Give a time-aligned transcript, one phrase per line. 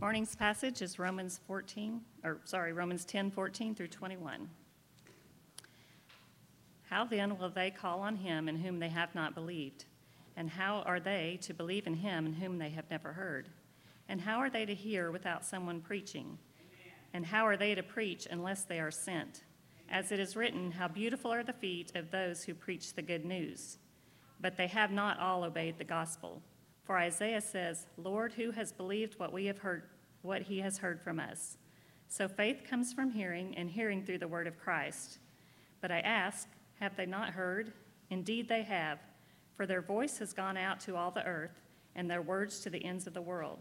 [0.00, 4.48] Morning's passage is Romans 14, or sorry, Romans 10, 14 through 21.
[6.88, 9.86] How then will they call on him in whom they have not believed?
[10.36, 13.48] And how are they to believe in him in whom they have never heard?
[14.08, 16.38] And how are they to hear without someone preaching?
[17.12, 19.42] And how are they to preach unless they are sent?
[19.90, 23.24] As it is written, How beautiful are the feet of those who preach the good
[23.24, 23.78] news.
[24.40, 26.40] But they have not all obeyed the gospel.
[26.88, 29.82] For Isaiah says, Lord, who has believed what we have heard,
[30.22, 31.58] what he has heard from us?
[32.08, 35.18] So faith comes from hearing, and hearing through the word of Christ.
[35.82, 36.48] But I ask,
[36.80, 37.74] have they not heard?
[38.08, 39.00] Indeed they have,
[39.54, 41.60] for their voice has gone out to all the earth,
[41.94, 43.58] and their words to the ends of the world.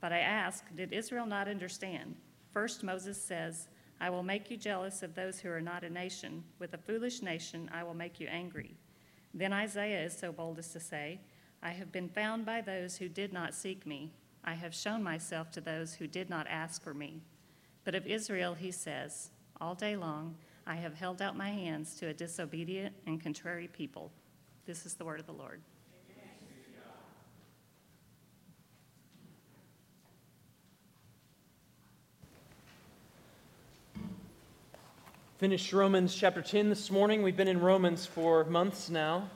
[0.00, 2.16] But I ask, did Israel not understand?
[2.54, 3.68] First Moses says,
[4.00, 6.42] I will make you jealous of those who are not a nation.
[6.58, 8.78] With a foolish nation, I will make you angry.
[9.34, 11.20] Then Isaiah is so bold as to say,
[11.62, 14.10] I have been found by those who did not seek me.
[14.44, 17.22] I have shown myself to those who did not ask for me.
[17.84, 20.34] But of Israel, he says, All day long
[20.66, 24.10] I have held out my hands to a disobedient and contrary people.
[24.66, 25.60] This is the word of the Lord.
[35.38, 37.22] Finished Romans chapter 10 this morning.
[37.22, 39.28] We've been in Romans for months now.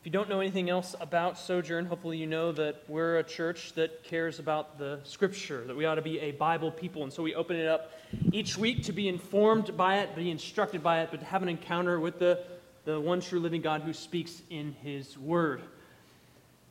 [0.00, 3.72] If you don't know anything else about Sojourn, hopefully you know that we're a church
[3.72, 7.02] that cares about the Scripture, that we ought to be a Bible people.
[7.02, 7.90] And so we open it up
[8.30, 11.48] each week to be informed by it, be instructed by it, but to have an
[11.48, 12.44] encounter with the,
[12.84, 15.62] the one true living God who speaks in His Word.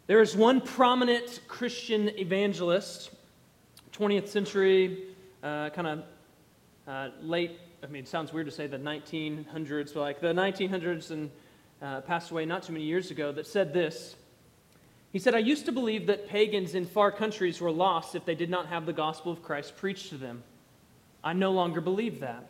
[0.07, 3.11] There is one prominent Christian evangelist,
[3.91, 5.03] 20th century,
[5.43, 6.03] uh, kind of
[6.87, 11.11] uh, late I mean, it sounds weird to say the 1900s, but like the 1900s
[11.11, 11.29] and
[11.81, 14.15] uh, passed away not too many years ago, that said this.
[15.13, 18.35] He said, I used to believe that pagans in far countries were lost if they
[18.35, 20.43] did not have the gospel of Christ preached to them.
[21.23, 22.47] I no longer believe that.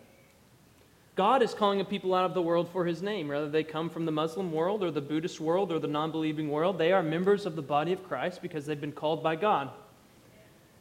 [1.15, 3.27] God is calling a people out of the world for his name.
[3.27, 6.49] Whether they come from the Muslim world or the Buddhist world or the non believing
[6.49, 9.71] world, they are members of the body of Christ because they've been called by God.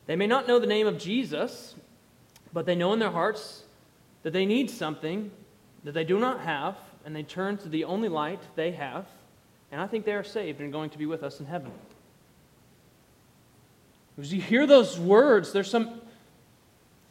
[0.07, 1.75] They may not know the name of Jesus,
[2.53, 3.63] but they know in their hearts
[4.25, 5.31] that they need something
[5.85, 6.77] that they do not have,
[7.07, 9.07] and they turn to the only light they have,
[9.71, 11.71] and I think they are saved and going to be with us in heaven.
[14.21, 16.01] As you hear those words, there's some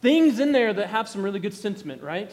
[0.02, 2.30] things in there that have some really good sentiment, right?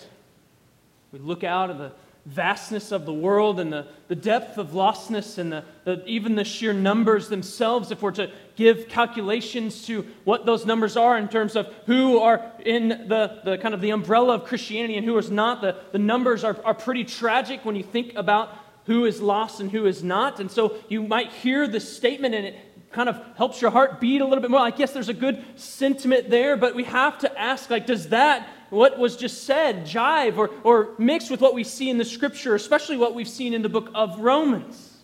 [1.13, 1.93] We look out at the
[2.25, 6.45] vastness of the world and the, the depth of lostness and the, the, even the
[6.45, 11.57] sheer numbers themselves, if we're to give calculations to what those numbers are in terms
[11.57, 15.31] of who are in the, the kind of the umbrella of Christianity and who is
[15.31, 18.57] not, the, the numbers are, are pretty tragic when you think about
[18.87, 20.39] who is lost and who is not.
[20.39, 22.57] And so you might hear this statement and it
[22.93, 24.61] kind of helps your heart beat a little bit more.
[24.61, 28.49] I guess there's a good sentiment there, but we have to ask, like, does that
[28.73, 32.55] what was just said jive or, or mix with what we see in the scripture,
[32.55, 34.97] especially what we've seen in the book of Romans.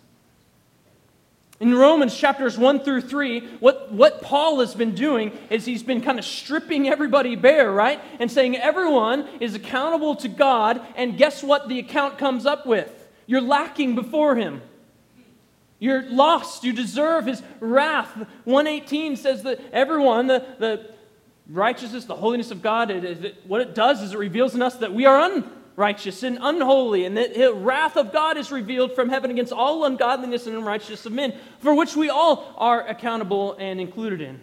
[1.59, 6.01] In Romans chapters 1 through 3, what, what Paul has been doing is he's been
[6.01, 8.01] kind of stripping everybody bare, right?
[8.17, 13.07] And saying everyone is accountable to God, and guess what the account comes up with?
[13.27, 14.63] You're lacking before him.
[15.77, 16.63] You're lost.
[16.63, 18.15] You deserve his wrath.
[18.45, 20.91] 118 says that everyone, the, the
[21.49, 24.75] righteousness, the holiness of God, it, it, what it does is it reveals in us
[24.77, 29.09] that we are unrighteous and unholy, and that the wrath of God is revealed from
[29.09, 33.81] heaven against all ungodliness and unrighteousness of men, for which we all are accountable and
[33.81, 34.39] included in.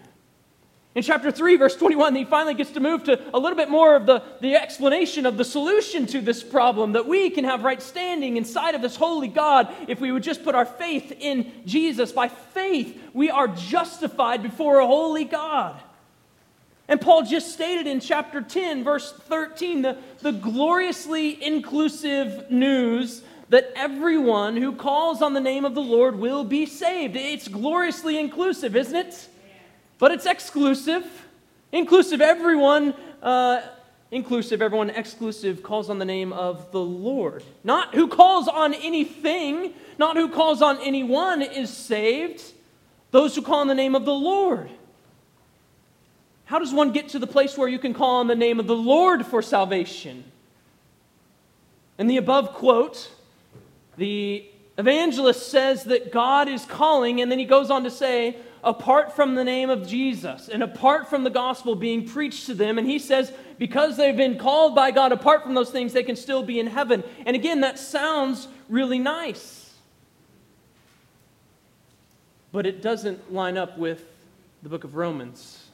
[0.96, 3.96] In chapter 3, verse 21, he finally gets to move to a little bit more
[3.96, 7.82] of the, the explanation of the solution to this problem that we can have right
[7.82, 12.12] standing inside of this holy God if we would just put our faith in Jesus.
[12.12, 15.78] By faith, we are justified before a holy God.
[16.88, 23.72] And Paul just stated in chapter 10, verse 13, the, the gloriously inclusive news that
[23.74, 27.16] everyone who calls on the name of the Lord will be saved.
[27.16, 29.28] It's gloriously inclusive, isn't it?
[29.98, 31.04] But it's exclusive.
[31.72, 33.62] Inclusive, everyone, uh,
[34.10, 37.42] inclusive, everyone exclusive calls on the name of the Lord.
[37.64, 42.42] Not who calls on anything, not who calls on anyone is saved.
[43.10, 44.70] Those who call on the name of the Lord.
[46.46, 48.66] How does one get to the place where you can call on the name of
[48.66, 50.24] the Lord for salvation?
[51.98, 53.10] In the above quote,
[53.96, 54.48] the
[54.78, 59.34] evangelist says that God is calling, and then he goes on to say, apart from
[59.34, 62.98] the name of Jesus and apart from the gospel being preached to them, and he
[62.98, 66.60] says, because they've been called by God, apart from those things, they can still be
[66.60, 67.02] in heaven.
[67.24, 69.72] And again, that sounds really nice.
[72.52, 74.04] But it doesn't line up with
[74.62, 75.65] the book of Romans.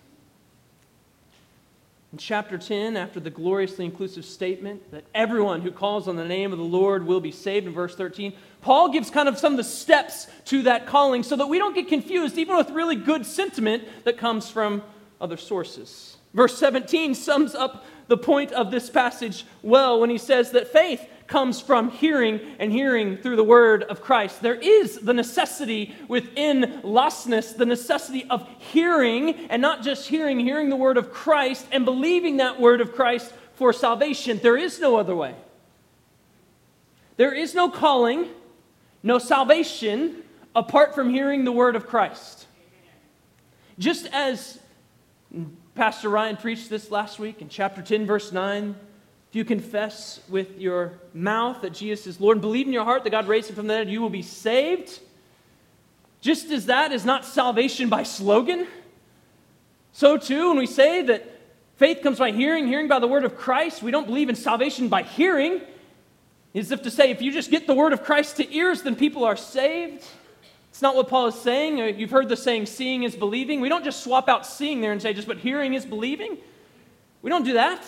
[2.13, 6.53] In chapter 10, after the gloriously inclusive statement that everyone who calls on the name
[6.53, 9.57] of the Lord will be saved, in verse 13, Paul gives kind of some of
[9.57, 13.25] the steps to that calling so that we don't get confused, even with really good
[13.25, 14.83] sentiment that comes from
[15.23, 16.19] other sources.
[16.35, 21.09] Verse 17 sums up the point of this passage well when he says that faith
[21.33, 24.43] comes from hearing and hearing through the word of Christ.
[24.43, 30.69] There is the necessity within lostness, the necessity of hearing, and not just hearing, hearing
[30.69, 34.41] the word of Christ and believing that word of Christ for salvation.
[34.43, 35.35] There is no other way.
[37.17, 38.29] There is no calling,
[39.03, 40.23] no salvation
[40.55, 42.47] apart from hearing the word of Christ.
[43.79, 44.59] Just as
[45.75, 48.75] Pastor Ryan preached this last week in chapter 10, verse 9
[49.33, 53.03] if you confess with your mouth that Jesus is Lord and believe in your heart
[53.05, 55.01] that God raised him from the dead, you will be saved.
[56.21, 58.67] Just as that is not salvation by slogan,
[59.93, 61.41] so too, when we say that
[61.77, 64.89] faith comes by hearing, hearing by the word of Christ, we don't believe in salvation
[64.89, 65.63] by hearing.
[66.55, 68.97] As if to say, if you just get the word of Christ to ears, then
[68.97, 70.05] people are saved.
[70.69, 71.81] It's not what Paul is saying.
[71.81, 73.63] Uh, you've heard the saying, seeing is believing.
[73.63, 76.37] We don't just swap out seeing there and say, just but hearing is believing.
[77.23, 77.83] We don't do that.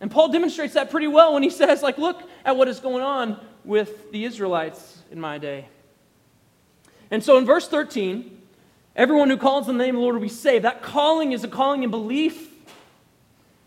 [0.00, 3.02] And Paul demonstrates that pretty well when he says, like, look at what is going
[3.02, 5.68] on with the Israelites in my day.
[7.10, 8.38] And so in verse 13,
[8.94, 10.64] everyone who calls on the name of the Lord will be saved.
[10.64, 12.52] That calling is a calling in belief.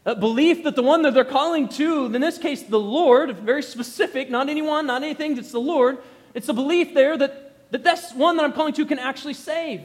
[0.06, 3.62] A belief that the one that they're calling to, in this case, the Lord, very
[3.62, 5.98] specific, not anyone, not anything, it's the Lord.
[6.34, 9.82] It's a belief there that, that this one that I'm calling to can actually save.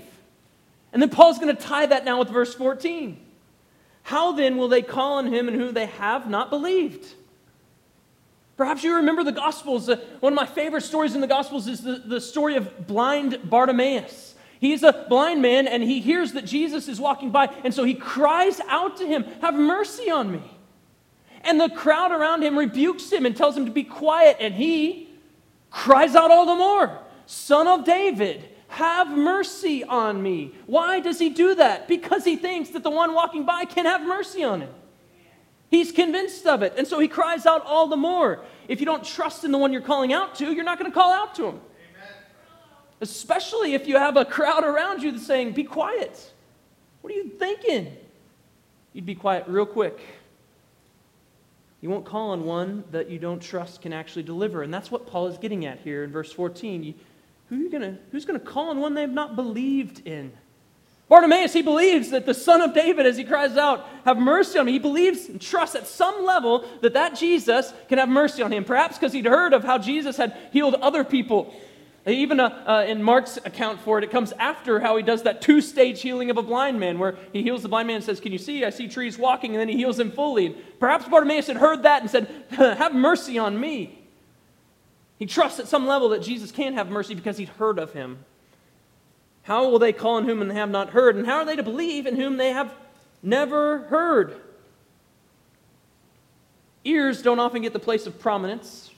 [0.93, 3.24] And then Paul's going to tie that now with verse 14.
[4.05, 7.07] How then will they call on him in whom they have not believed?
[8.57, 9.89] Perhaps you remember the Gospels.
[9.89, 13.41] Uh, one of my favorite stories in the Gospels is the, the story of blind
[13.45, 14.35] Bartimaeus.
[14.61, 17.95] He's a blind man and he hears that Jesus is walking by, and so he
[17.95, 20.43] cries out to him, Have mercy on me.
[21.41, 25.09] And the crowd around him rebukes him and tells him to be quiet, and he
[25.71, 30.53] cries out all the more, Son of David, have mercy on me.
[30.67, 31.87] Why does he do that?
[31.87, 34.71] Because he thinks that the one walking by can have mercy on him.
[35.71, 36.75] He's convinced of it.
[36.77, 38.45] And so he cries out all the more.
[38.67, 40.95] If you don't trust in the one you're calling out to, you're not going to
[40.95, 41.55] call out to him.
[41.55, 42.13] Amen.
[43.01, 46.33] Especially if you have a crowd around you that's saying, Be quiet.
[47.01, 47.97] What are you thinking?
[48.93, 50.01] You'd be quiet real quick.
[51.81, 54.63] You won't call on one that you don't trust can actually deliver.
[54.63, 56.83] And that's what Paul is getting at here in verse 14.
[56.83, 56.95] You,
[57.49, 60.33] who gonna, who's going to call on one they've not believed in?
[61.09, 64.65] Bartimaeus, he believes that the son of David, as he cries out, have mercy on
[64.67, 64.73] me.
[64.73, 68.65] He believes and trusts at some level that that Jesus can have mercy on him.
[68.65, 71.55] Perhaps because he'd heard of how Jesus had healed other people.
[72.07, 75.41] Even uh, uh, in Mark's account for it, it comes after how he does that
[75.41, 78.21] two stage healing of a blind man, where he heals the blind man and says,
[78.21, 78.65] Can you see?
[78.65, 80.47] I see trees walking, and then he heals him fully.
[80.47, 84.04] And perhaps Bartimaeus had heard that and said, Have mercy on me.
[85.19, 88.25] He trusts at some level that Jesus can have mercy because he's heard of him.
[89.43, 91.17] How will they call on whom they have not heard?
[91.17, 92.75] And how are they to believe in whom they have
[93.23, 94.41] never heard?
[96.85, 98.91] Ears don't often get the place of prominence.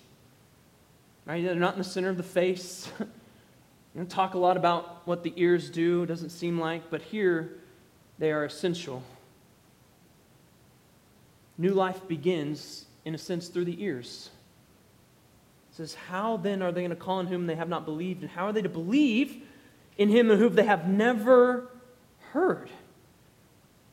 [1.27, 1.45] Right?
[1.45, 2.89] They're not in the center of the face.
[2.99, 3.07] we
[3.97, 7.59] don't talk a lot about what the ears do, it doesn't seem like, but here
[8.19, 9.03] they are essential.
[11.59, 14.31] New life begins, in a sense, through the ears
[15.77, 18.23] says, How then are they going to call on whom they have not believed?
[18.23, 19.43] And how are they to believe
[19.99, 21.69] in him whom they have never
[22.33, 22.71] heard?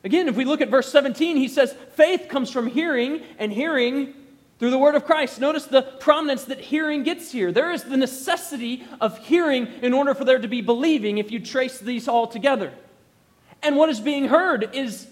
[0.02, 4.14] Again, if we look at verse 17, he says, Faith comes from hearing, and hearing
[4.58, 5.40] through the word of Christ.
[5.40, 7.52] Notice the prominence that hearing gets here.
[7.52, 11.38] There is the necessity of hearing in order for there to be believing if you
[11.38, 12.72] trace these all together.
[13.62, 15.06] And what is being heard is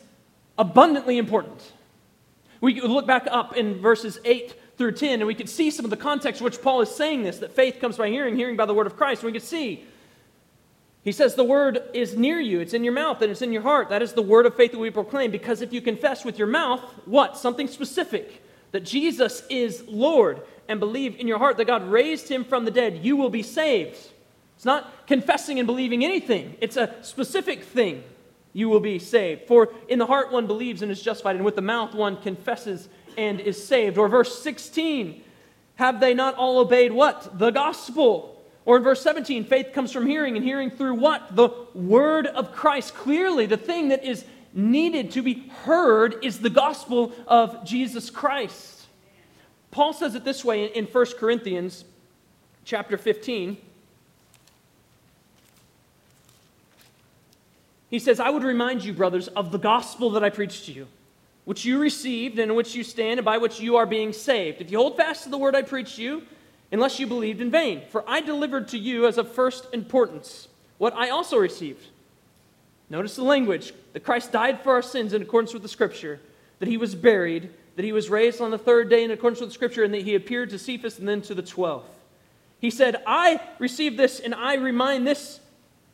[0.57, 1.73] abundantly important.
[2.63, 5.91] We look back up in verses 8 through 10, and we could see some of
[5.91, 8.67] the context in which Paul is saying this that faith comes by hearing, hearing by
[8.67, 9.23] the word of Christ.
[9.23, 9.85] And we could see,
[11.03, 13.63] he says, the word is near you, it's in your mouth, and it's in your
[13.63, 13.89] heart.
[13.89, 15.31] That is the word of faith that we proclaim.
[15.31, 17.37] Because if you confess with your mouth, what?
[17.37, 22.45] Something specific, that Jesus is Lord, and believe in your heart that God raised him
[22.45, 23.99] from the dead, you will be saved.
[24.57, 28.05] It's not confessing and believing anything, it's a specific thing.
[28.55, 29.49] You will be saved.
[29.49, 32.89] For in the heart one believes and is justified, and with the mouth one confesses
[33.17, 33.99] and is saved.
[33.99, 35.23] Or verse 16,
[35.77, 37.39] have they not all obeyed what?
[37.39, 38.43] The gospel.
[38.65, 41.35] Or in verse 17, faith comes from hearing, and hearing through what?
[41.35, 42.95] The word of Christ.
[42.95, 48.87] Clearly, the thing that is needed to be heard is the gospel of Jesus Christ.
[49.71, 51.85] Paul says it this way in 1 Corinthians
[52.65, 53.57] chapter 15.
[57.89, 60.87] He says, I would remind you, brothers, of the gospel that I preached to you
[61.45, 64.61] which you received and in which you stand and by which you are being saved.
[64.61, 66.23] If you hold fast to the word I preached you,
[66.71, 67.83] unless you believed in vain.
[67.91, 71.87] For I delivered to you as of first importance what I also received.
[72.89, 76.19] Notice the language that Christ died for our sins in accordance with the Scripture,
[76.59, 79.51] that he was buried, that he was raised on the third day in accordance with
[79.51, 81.85] the Scripture, and that he appeared to Cephas and then to the twelve.
[82.59, 85.41] He said, I received this and I remind this,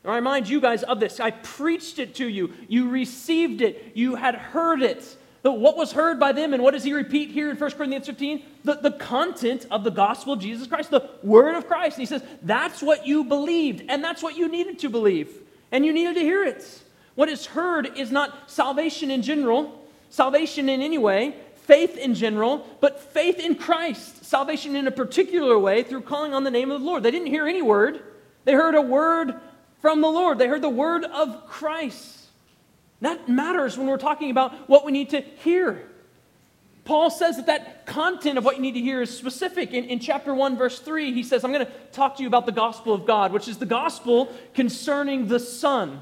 [0.05, 1.21] I remind you guys of this.
[1.21, 2.53] I preached it to you.
[2.69, 3.93] You received it.
[3.95, 5.17] You had heard it.
[5.43, 8.43] What was heard by them, and what does he repeat here in 1 Corinthians 15?
[8.65, 11.97] The, the content of the gospel of Jesus Christ, the word of Christ.
[11.97, 15.33] And he says, that's what you believed, and that's what you needed to believe,
[15.71, 16.83] and you needed to hear it.
[17.15, 22.67] What is heard is not salvation in general, salvation in any way, faith in general,
[22.81, 26.81] but faith in Christ, salvation in a particular way through calling on the name of
[26.81, 27.03] the Lord.
[27.03, 28.03] They didn't hear any word,
[28.45, 29.35] they heard a word
[29.81, 32.18] from the Lord, they heard the word of Christ.
[33.01, 35.89] That matters when we're talking about what we need to hear.
[36.85, 39.73] Paul says that that content of what you need to hear is specific.
[39.73, 42.47] In, in chapter 1, verse 3, he says, I'm going to talk to you about
[42.47, 46.01] the gospel of God, which is the gospel concerning the Son.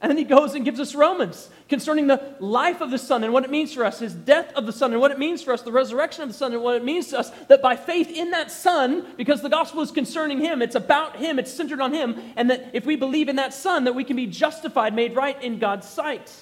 [0.00, 3.32] And then he goes and gives us Romans concerning the life of the Son and
[3.32, 5.52] what it means for us, his death of the Son and what it means for
[5.52, 8.08] us, the resurrection of the Son and what it means to us, that by faith
[8.08, 11.92] in that Son, because the gospel is concerning him, it's about him, it's centered on
[11.92, 15.16] him, and that if we believe in that Son, that we can be justified, made
[15.16, 16.32] right in God's sight.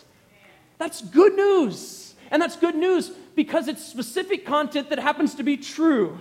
[0.76, 2.14] That's good news.
[2.30, 6.18] And that's good news because it's specific content that happens to be true.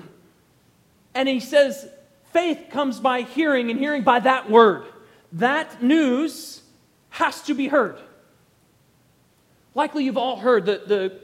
[1.14, 1.86] And he says,
[2.32, 4.86] faith comes by hearing, and hearing by that word.
[5.34, 6.62] That news
[7.10, 7.98] has to be heard.
[9.74, 11.20] Likely you've all heard the, the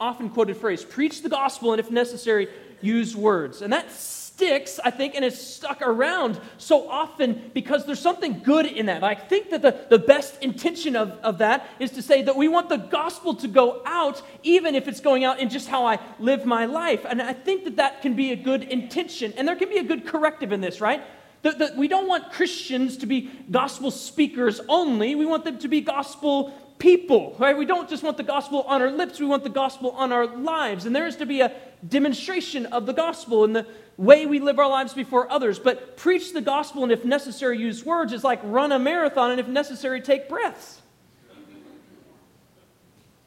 [0.00, 2.48] often quoted phrase preach the gospel and, if necessary,
[2.80, 3.62] use words.
[3.62, 8.66] And that sticks, I think, and is stuck around so often because there's something good
[8.66, 9.04] in that.
[9.04, 12.48] I think that the, the best intention of, of that is to say that we
[12.48, 16.00] want the gospel to go out, even if it's going out in just how I
[16.18, 17.06] live my life.
[17.08, 19.32] And I think that that can be a good intention.
[19.36, 21.02] And there can be a good corrective in this, right?
[21.42, 25.14] That, that we don't want Christians to be gospel speakers only.
[25.14, 27.56] We want them to be gospel people, right?
[27.56, 30.26] We don't just want the gospel on our lips, we want the gospel on our
[30.26, 30.86] lives.
[30.86, 31.52] And there is to be a
[31.86, 35.58] demonstration of the gospel in the way we live our lives before others.
[35.58, 39.40] But preach the gospel and, if necessary, use words is like run a marathon and,
[39.40, 40.80] if necessary, take breaths.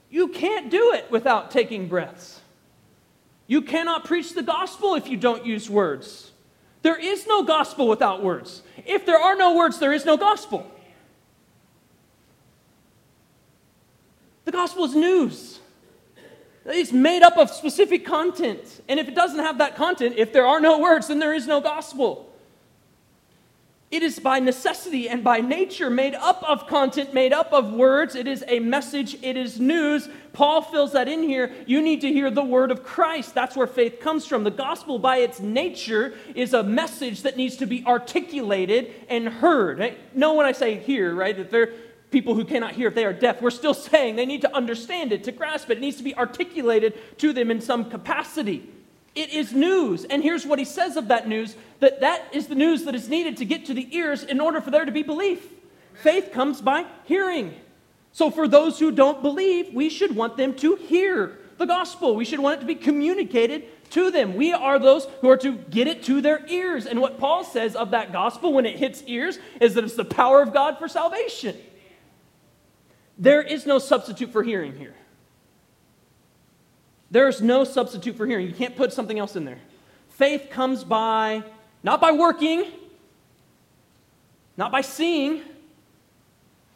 [0.09, 2.39] You can't do it without taking breaths.
[3.47, 6.31] You cannot preach the gospel if you don't use words.
[6.81, 8.61] There is no gospel without words.
[8.85, 10.71] If there are no words, there is no gospel.
[14.45, 15.59] The gospel is news.
[16.65, 18.81] It's made up of specific content.
[18.87, 21.45] And if it doesn't have that content, if there are no words, then there is
[21.45, 22.31] no gospel.
[23.91, 28.15] It is by necessity and by nature made up of content, made up of words.
[28.15, 30.09] It is a message, it is news.
[30.33, 31.53] Paul fills that in here.
[31.67, 33.35] You need to hear the word of Christ.
[33.35, 34.43] That's where faith comes from.
[34.43, 39.95] The gospel, by its nature, is a message that needs to be articulated and heard.
[40.13, 41.71] No, when I say hear, right, that they're
[42.15, 45.11] people who cannot hear if they are deaf, we're still saying they need to understand
[45.11, 45.79] it, to grasp it.
[45.79, 48.69] It needs to be articulated to them in some capacity.
[49.15, 50.05] It is news.
[50.05, 53.09] And here's what he says of that news that that is the news that is
[53.09, 55.43] needed to get to the ears in order for there to be belief.
[55.43, 56.03] Amen.
[56.03, 57.53] Faith comes by hearing.
[58.13, 62.15] So for those who don't believe, we should want them to hear the gospel.
[62.15, 64.35] We should want it to be communicated to them.
[64.35, 66.85] We are those who are to get it to their ears.
[66.85, 70.05] And what Paul says of that gospel when it hits ears is that it's the
[70.05, 71.57] power of God for salvation.
[73.17, 74.95] There is no substitute for hearing here.
[77.11, 78.47] There's no substitute for hearing.
[78.47, 79.59] You can't put something else in there.
[80.09, 81.43] Faith comes by,
[81.83, 82.65] not by working,
[84.57, 85.41] not by seeing,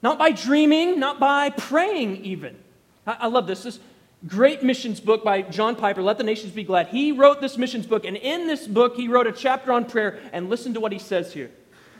[0.01, 2.57] not by dreaming, not by praying, even.
[3.05, 3.63] I, I, love this.
[3.63, 3.79] This
[4.27, 6.87] great missions book by John Piper, Let the Nations Be Glad.
[6.87, 10.19] He wrote this missions book, and in this book, he wrote a chapter on prayer.
[10.31, 11.51] And listen to what he says here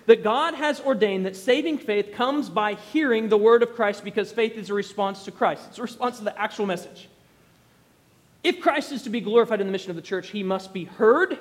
[0.10, 4.32] that God has ordained that saving faith comes by hearing the word of Christ because
[4.32, 7.08] faith is a response to Christ, it's a response to the actual message.
[8.44, 10.86] If Christ is to be glorified in the mission of the church, he must be
[10.86, 11.38] heard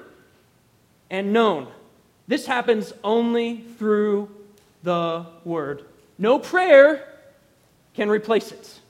[1.08, 1.68] and known.
[2.26, 4.28] This happens only through
[4.82, 5.86] the word.
[6.18, 7.08] No prayer
[7.94, 8.80] can replace it.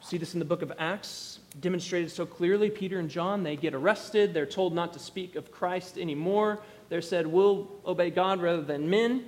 [0.00, 2.70] See this in the book of Acts, demonstrated so clearly.
[2.70, 4.34] Peter and John, they get arrested.
[4.34, 6.60] They're told not to speak of Christ anymore.
[6.88, 9.24] They're said, We'll obey God rather than men.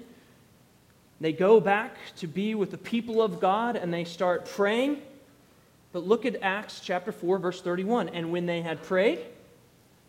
[1.20, 5.02] They go back to be with the people of God and they start praying.
[5.92, 8.10] But look at Acts chapter 4, verse 31.
[8.10, 9.20] And when they had prayed,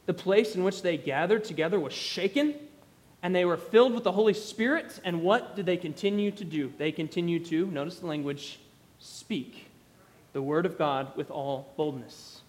[0.05, 2.55] the place in which they gathered together was shaken,
[3.23, 4.99] and they were filled with the Holy Spirit.
[5.03, 6.73] And what did they continue to do?
[6.77, 8.59] They continued to, notice the language,
[8.99, 9.68] speak
[10.33, 12.41] the word of God with all boldness.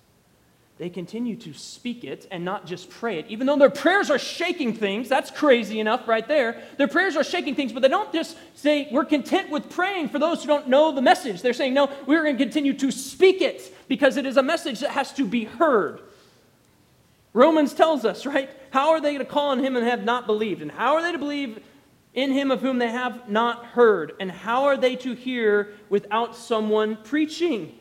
[0.81, 3.27] They continue to speak it and not just pray it.
[3.29, 6.63] Even though their prayers are shaking things, that's crazy enough right there.
[6.79, 10.19] Their prayers are shaking things, but they don't just say, We're content with praying for
[10.19, 11.43] those who don't know the message.
[11.43, 14.81] They're saying, No, we're going to continue to speak it because it is a message
[14.81, 16.01] that has to be heard.
[17.35, 18.49] Romans tells us, right?
[18.71, 20.63] How are they going to call on him and have not believed?
[20.63, 21.63] And how are they to believe
[22.15, 24.15] in him of whom they have not heard?
[24.21, 27.77] And how are they to hear without someone preaching?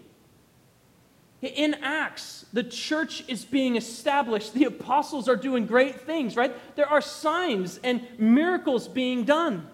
[1.41, 4.53] In Acts, the church is being established.
[4.53, 6.53] The apostles are doing great things, right?
[6.75, 9.67] There are signs and miracles being done.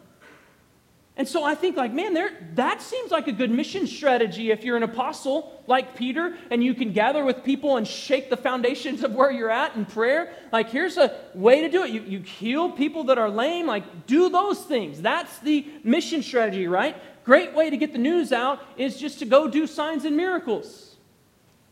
[1.17, 4.65] And so I think, like, man, there, that seems like a good mission strategy if
[4.65, 9.01] you're an apostle like Peter and you can gather with people and shake the foundations
[9.01, 10.33] of where you're at in prayer.
[10.51, 11.91] Like, here's a way to do it.
[11.91, 13.65] You, you heal people that are lame.
[13.65, 15.01] Like, do those things.
[15.01, 16.97] That's the mission strategy, right?
[17.23, 20.97] Great way to get the news out is just to go do signs and miracles.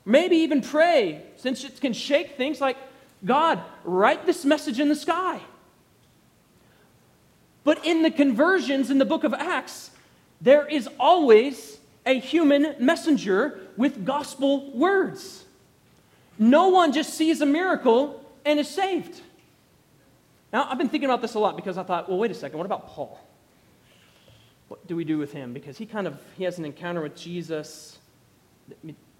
[0.05, 2.77] Maybe even pray, since it can shake things like,
[3.25, 5.41] God, write this message in the sky.
[7.63, 9.91] But in the conversions in the book of Acts,
[10.41, 15.45] there is always a human messenger with gospel words.
[16.37, 19.21] No one just sees a miracle and is saved.
[20.51, 22.57] Now, I've been thinking about this a lot because I thought, well, wait a second,
[22.57, 23.19] what about Paul?
[24.67, 25.53] What do we do with him?
[25.53, 27.99] Because he kind of he has an encounter with Jesus.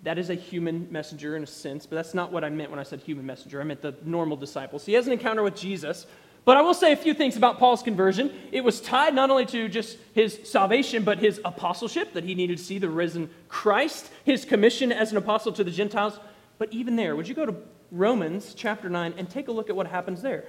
[0.04, 2.80] That is a human messenger in a sense, but that's not what I meant when
[2.80, 3.62] I said human messenger.
[3.62, 4.86] I meant the normal disciples.
[4.86, 6.06] He has an encounter with Jesus,
[6.46, 8.32] but I will say a few things about Paul's conversion.
[8.52, 12.58] It was tied not only to just his salvation, but his apostleship, that he needed
[12.58, 16.20] to see the risen Christ, his commission as an apostle to the Gentiles.
[16.58, 17.56] But even there, would you go to
[17.92, 20.46] Romans chapter 9 and take a look at what happens there?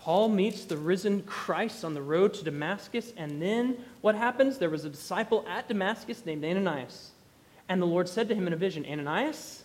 [0.00, 4.58] Paul meets the risen Christ on the road to Damascus, and then what happens?
[4.58, 7.10] There was a disciple at Damascus named Ananias.
[7.68, 9.62] And the Lord said to him in a vision, Ananias?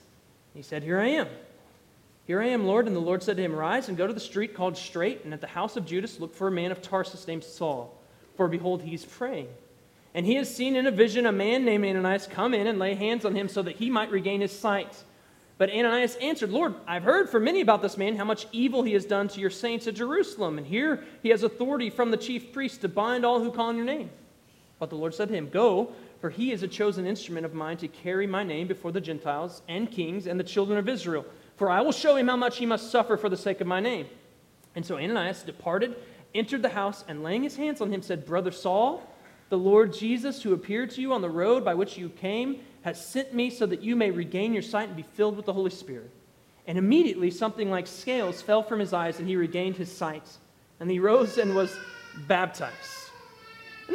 [0.53, 1.27] He said, Here I am.
[2.25, 2.87] Here I am, Lord.
[2.87, 5.33] And the Lord said to him, Rise and go to the street called Straight, and
[5.33, 7.95] at the house of Judas look for a man of Tarsus named Saul.
[8.35, 9.47] For behold, he is praying.
[10.13, 12.95] And he has seen in a vision a man named Ananias come in and lay
[12.95, 15.03] hands on him so that he might regain his sight.
[15.57, 18.93] But Ananias answered, Lord, I've heard from many about this man, how much evil he
[18.93, 20.57] has done to your saints at Jerusalem.
[20.57, 23.77] And here he has authority from the chief priest to bind all who call on
[23.77, 24.09] your name.
[24.79, 27.77] But the Lord said to him, Go, for he is a chosen instrument of mine
[27.77, 31.25] to carry my name before the Gentiles and kings and the children of Israel
[31.57, 33.79] for I will show him how much he must suffer for the sake of my
[33.79, 34.07] name.
[34.75, 35.95] And so Ananias departed,
[36.33, 39.09] entered the house, and laying his hands on him, said, Brother Saul,
[39.49, 43.03] the Lord Jesus, who appeared to you on the road by which you came, has
[43.03, 45.71] sent me so that you may regain your sight and be filled with the Holy
[45.71, 46.11] Spirit.
[46.67, 50.29] And immediately something like scales fell from his eyes, and he regained his sight.
[50.79, 51.75] And he rose and was
[52.27, 53.04] baptized.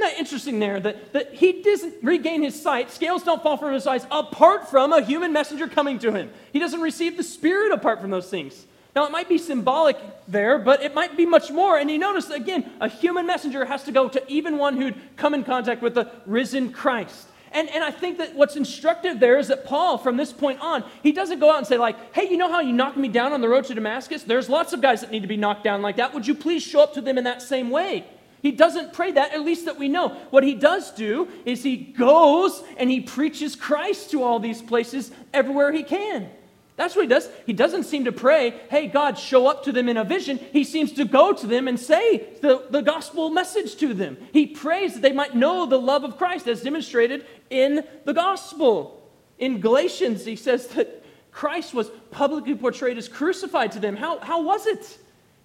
[0.00, 0.80] Isn't that interesting there?
[0.80, 4.94] That, that he doesn't regain his sight, scales don't fall from his eyes apart from
[4.94, 6.30] a human messenger coming to him.
[6.54, 8.64] He doesn't receive the Spirit apart from those things.
[8.96, 11.76] Now, it might be symbolic there, but it might be much more.
[11.78, 15.34] And you notice, again, a human messenger has to go to even one who'd come
[15.34, 17.26] in contact with the risen Christ.
[17.52, 20.82] And, and I think that what's instructive there is that Paul, from this point on,
[21.02, 23.34] he doesn't go out and say, like, hey, you know how you knocked me down
[23.34, 24.22] on the road to Damascus?
[24.22, 26.14] There's lots of guys that need to be knocked down like that.
[26.14, 28.06] Would you please show up to them in that same way?
[28.42, 30.08] He doesn't pray that, at least that we know.
[30.30, 35.10] What he does do is he goes and he preaches Christ to all these places
[35.32, 36.30] everywhere he can.
[36.76, 37.28] That's what he does.
[37.44, 40.38] He doesn't seem to pray, hey, God, show up to them in a vision.
[40.38, 44.16] He seems to go to them and say the, the gospel message to them.
[44.32, 49.06] He prays that they might know the love of Christ as demonstrated in the gospel.
[49.38, 53.94] In Galatians, he says that Christ was publicly portrayed as crucified to them.
[53.94, 54.98] How, how was it?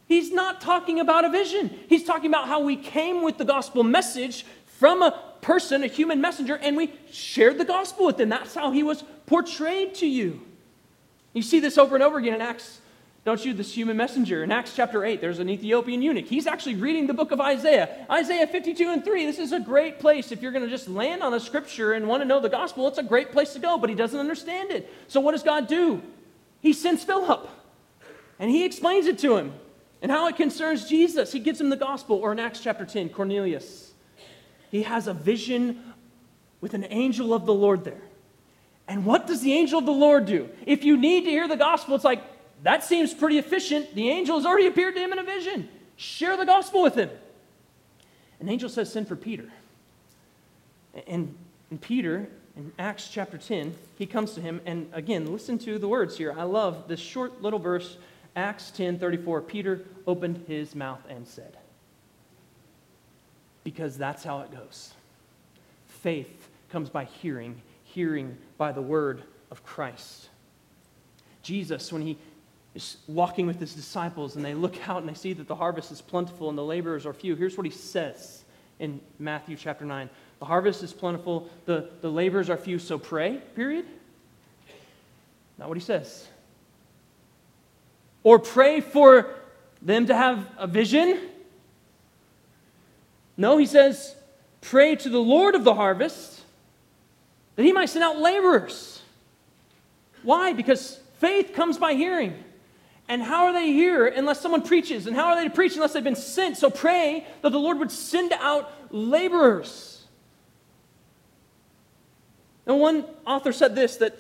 [0.08, 1.80] He's not talking about a vision.
[1.90, 6.22] He's talking about how we came with the gospel message from a person, a human
[6.22, 8.30] messenger, and we shared the gospel with them.
[8.30, 10.42] That's how he was portrayed to you.
[11.34, 12.80] You see this over and over again in Acts,
[13.26, 13.54] don't you?
[13.54, 14.44] This human messenger.
[14.44, 16.26] In Acts chapter 8, there's an Ethiopian eunuch.
[16.26, 18.06] He's actually reading the book of Isaiah.
[18.10, 19.26] Isaiah 52 and 3.
[19.26, 20.32] This is a great place.
[20.32, 22.88] If you're going to just land on a scripture and want to know the gospel,
[22.88, 24.92] it's a great place to go, but he doesn't understand it.
[25.08, 26.02] So what does God do?
[26.62, 27.50] He sends Philip,
[28.40, 29.54] and he explains it to him
[30.06, 31.32] and how it concerns Jesus.
[31.32, 32.18] He gives him the gospel.
[32.18, 33.92] Or in Acts chapter 10, Cornelius,
[34.70, 35.82] he has a vision
[36.62, 38.04] with an angel of the Lord there.
[38.88, 40.48] And what does the angel of the Lord do?
[40.68, 42.22] If you need to hear the gospel, it's like,
[42.62, 43.96] that seems pretty efficient.
[43.96, 45.68] The angel has already appeared to him in a vision.
[45.96, 47.10] Share the gospel with him.
[48.40, 49.52] An angel says, Send for Peter.
[51.08, 51.36] And,
[51.72, 54.62] and Peter, in Acts chapter 10, he comes to him.
[54.68, 56.32] And again, listen to the words here.
[56.38, 57.98] I love this short little verse
[58.36, 61.58] Acts 10:34, Peter opened his mouth and said,
[63.66, 64.94] because that's how it goes.
[65.88, 70.30] Faith comes by hearing, hearing by the word of Christ.
[71.42, 72.18] Jesus, when he
[72.76, 75.92] is walking with his disciples and they look out and they see that the harvest
[75.92, 78.44] is plentiful and the laborers are few, here's what he says
[78.80, 83.42] in Matthew chapter 9 The harvest is plentiful, the, the laborers are few, so pray,
[83.56, 83.86] period.
[85.58, 86.28] Not what he says.
[88.26, 89.30] Or pray for
[89.84, 91.20] them to have a vision.
[93.38, 94.16] No, he says,
[94.62, 96.42] pray to the Lord of the harvest
[97.56, 99.04] that he might send out laborers.
[100.24, 100.54] Why?
[100.54, 102.44] Because faith comes by hearing.
[103.08, 105.06] And how are they hear unless someone preaches?
[105.06, 106.58] And how are they to preach unless they've been sent?
[106.58, 110.04] So pray that the Lord would send out laborers.
[112.66, 114.18] And one author said this that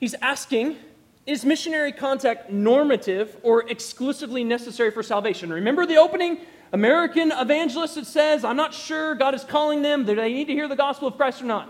[0.00, 0.78] he's asking
[1.26, 5.52] is missionary contact normative or exclusively necessary for salvation?
[5.52, 6.38] Remember the opening
[6.72, 10.52] American evangelist that says, I'm not sure God is calling them, do they need to
[10.52, 11.68] hear the gospel of Christ or not?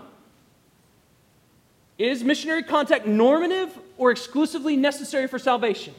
[1.97, 5.93] Is missionary contact normative or exclusively necessary for salvation?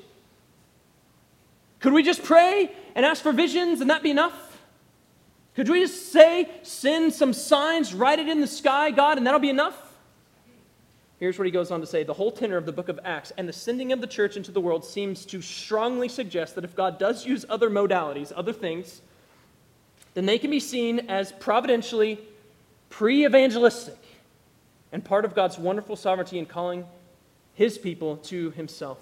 [1.80, 4.60] Could we just pray and ask for visions and that be enough?
[5.54, 9.40] Could we just say, send some signs, write it in the sky, God, and that'll
[9.40, 9.85] be enough?
[11.18, 13.32] Here's what he goes on to say The whole tenor of the book of Acts
[13.36, 16.76] and the sending of the church into the world seems to strongly suggest that if
[16.76, 19.00] God does use other modalities, other things,
[20.14, 22.18] then they can be seen as providentially
[22.90, 23.98] pre evangelistic
[24.92, 26.86] and part of God's wonderful sovereignty in calling
[27.54, 28.98] his people to himself.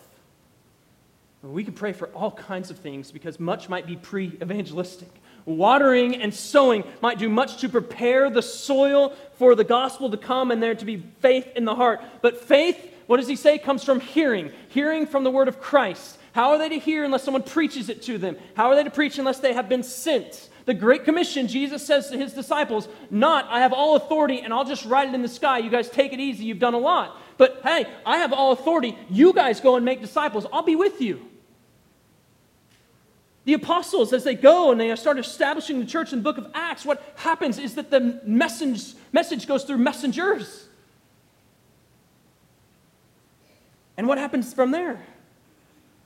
[1.42, 5.10] We can pray for all kinds of things because much might be pre evangelistic.
[5.46, 10.50] Watering and sowing might do much to prepare the soil for the gospel to come
[10.50, 12.00] and there to be faith in the heart.
[12.22, 16.18] But faith, what does he say, comes from hearing, hearing from the word of Christ.
[16.32, 18.36] How are they to hear unless someone preaches it to them?
[18.56, 20.48] How are they to preach unless they have been sent?
[20.64, 24.64] The Great Commission, Jesus says to his disciples, Not, I have all authority and I'll
[24.64, 25.58] just write it in the sky.
[25.58, 26.44] You guys take it easy.
[26.44, 27.20] You've done a lot.
[27.36, 28.96] But hey, I have all authority.
[29.10, 30.46] You guys go and make disciples.
[30.52, 31.20] I'll be with you.
[33.44, 36.50] The apostles, as they go and they start establishing the church in the book of
[36.54, 40.66] Acts, what happens is that the message, message goes through messengers.
[43.96, 45.04] And what happens from there?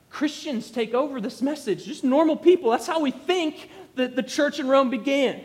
[0.09, 2.71] Christians take over this message, just normal people.
[2.71, 5.41] That's how we think that the church in Rome began.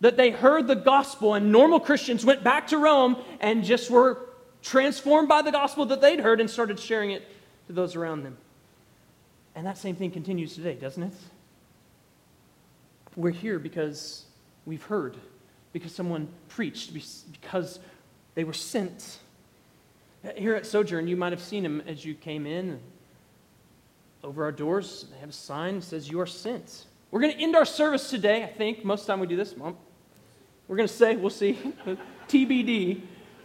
[0.00, 4.28] That they heard the gospel, and normal Christians went back to Rome and just were
[4.60, 7.22] transformed by the gospel that they'd heard and started sharing it
[7.68, 8.36] to those around them.
[9.56, 11.12] And that same thing continues today, doesn't it?
[13.16, 14.26] We're here because
[14.66, 15.16] we've heard,
[15.72, 17.80] because someone preached, because
[18.34, 19.18] they were sent.
[20.36, 22.78] Here at Sojourn, you might have seen them as you came in.
[24.22, 26.84] Over our doors, they have a sign that says, You are sent.
[27.10, 28.84] We're going to end our service today, I think.
[28.84, 29.56] Most of the time we do this.
[29.56, 29.76] Mom.
[30.68, 31.58] We're going to say, we'll see,
[32.28, 33.00] TBD.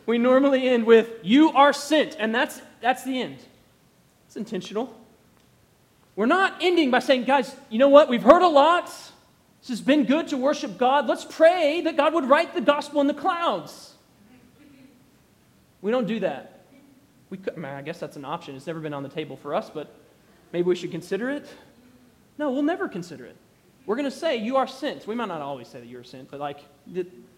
[0.07, 2.17] We normally end with, You are sent.
[2.19, 3.37] And that's, that's the end.
[4.25, 5.00] It's intentional.
[6.15, 8.09] We're not ending by saying, guys, you know what?
[8.09, 8.85] We've heard a lot.
[9.61, 11.07] This has been good to worship God.
[11.07, 13.93] Let's pray that God would write the gospel in the clouds.
[15.81, 16.63] We don't do that.
[17.29, 18.55] We could, I, mean, I guess that's an option.
[18.55, 19.93] It's never been on the table for us, but
[20.51, 21.47] maybe we should consider it.
[22.37, 23.35] No, we'll never consider it.
[23.85, 25.07] We're going to say, You are sent.
[25.07, 26.59] We might not always say that you're sent, but like,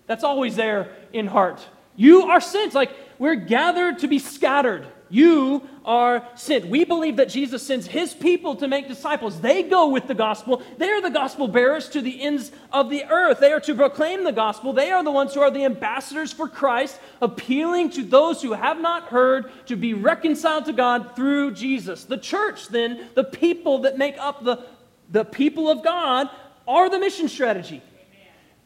[0.08, 1.66] that's always there in heart.
[1.96, 2.74] You are sent.
[2.74, 4.88] Like, we're gathered to be scattered.
[5.10, 6.66] You are sent.
[6.66, 9.40] We believe that Jesus sends his people to make disciples.
[9.42, 10.64] They go with the gospel.
[10.80, 13.40] They are the gospel bearers to the ends of the earth.
[13.40, 14.74] They are to proclaim the gospel.
[14.74, 18.82] They are the ones who are the ambassadors for Christ, appealing to those who have
[18.82, 22.06] not heard to be reconciled to God through Jesus.
[22.06, 24.66] The church, then, the people that make up the,
[25.12, 26.28] the people of God,
[26.68, 27.84] are the mission strategy.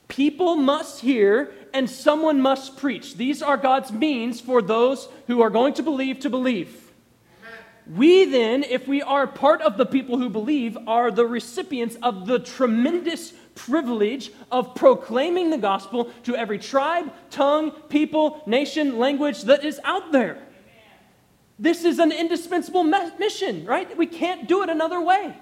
[0.07, 3.17] People must hear and someone must preach.
[3.17, 6.91] These are God's means for those who are going to believe to believe.
[7.85, 12.25] We then, if we are part of the people who believe, are the recipients of
[12.25, 19.63] the tremendous privilege of proclaiming the gospel to every tribe, tongue, people, nation, language that
[19.63, 20.39] is out there.
[21.59, 23.95] This is an indispensable mission, right?
[23.95, 25.37] We can't do it another way.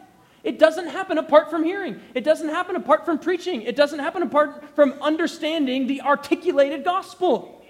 [0.45, 1.99] It doesn't happen apart from hearing.
[2.13, 3.63] It doesn't happen apart from preaching.
[3.63, 7.65] It doesn't happen apart from understanding the articulated gospel.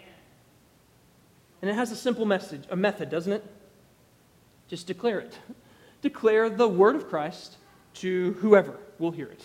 [1.61, 3.45] And it has a simple message, a method, doesn't it?
[4.67, 5.39] Just declare it.
[6.01, 7.55] Declare the word of Christ
[7.95, 9.43] to whoever will hear it.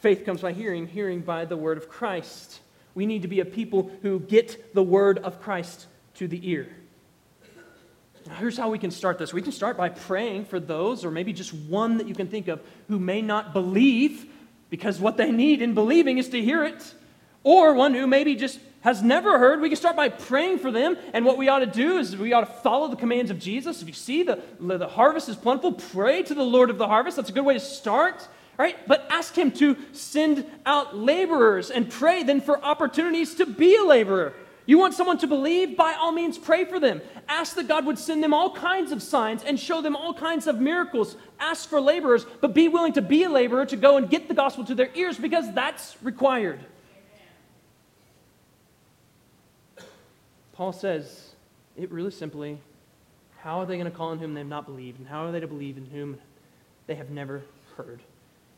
[0.00, 2.58] Faith comes by hearing, hearing by the word of Christ.
[2.96, 6.66] We need to be a people who get the word of Christ to the ear.
[8.38, 9.32] Here's how we can start this.
[9.32, 12.48] We can start by praying for those, or maybe just one that you can think
[12.48, 14.26] of, who may not believe
[14.68, 16.94] because what they need in believing is to hear it.
[17.46, 20.96] or one who maybe just has never heard, we can start by praying for them.
[21.12, 23.82] And what we ought to do is we ought to follow the commands of Jesus.
[23.82, 27.16] If you see the, the harvest is plentiful, pray to the Lord of the harvest.
[27.16, 28.26] That's a good way to start.
[28.58, 28.76] Right?
[28.88, 33.84] But ask him to send out laborers and pray then for opportunities to be a
[33.84, 34.32] laborer.
[34.66, 35.76] You want someone to believe?
[35.76, 37.00] By all means, pray for them.
[37.28, 40.48] Ask that God would send them all kinds of signs and show them all kinds
[40.48, 41.16] of miracles.
[41.38, 44.34] Ask for laborers, but be willing to be a laborer to go and get the
[44.34, 46.58] gospel to their ears because that's required.
[50.52, 51.30] Paul says
[51.76, 52.58] it really simply
[53.38, 54.98] how are they going to call on whom they have not believed?
[54.98, 56.18] And how are they to believe in whom
[56.88, 57.42] they have never
[57.76, 58.00] heard?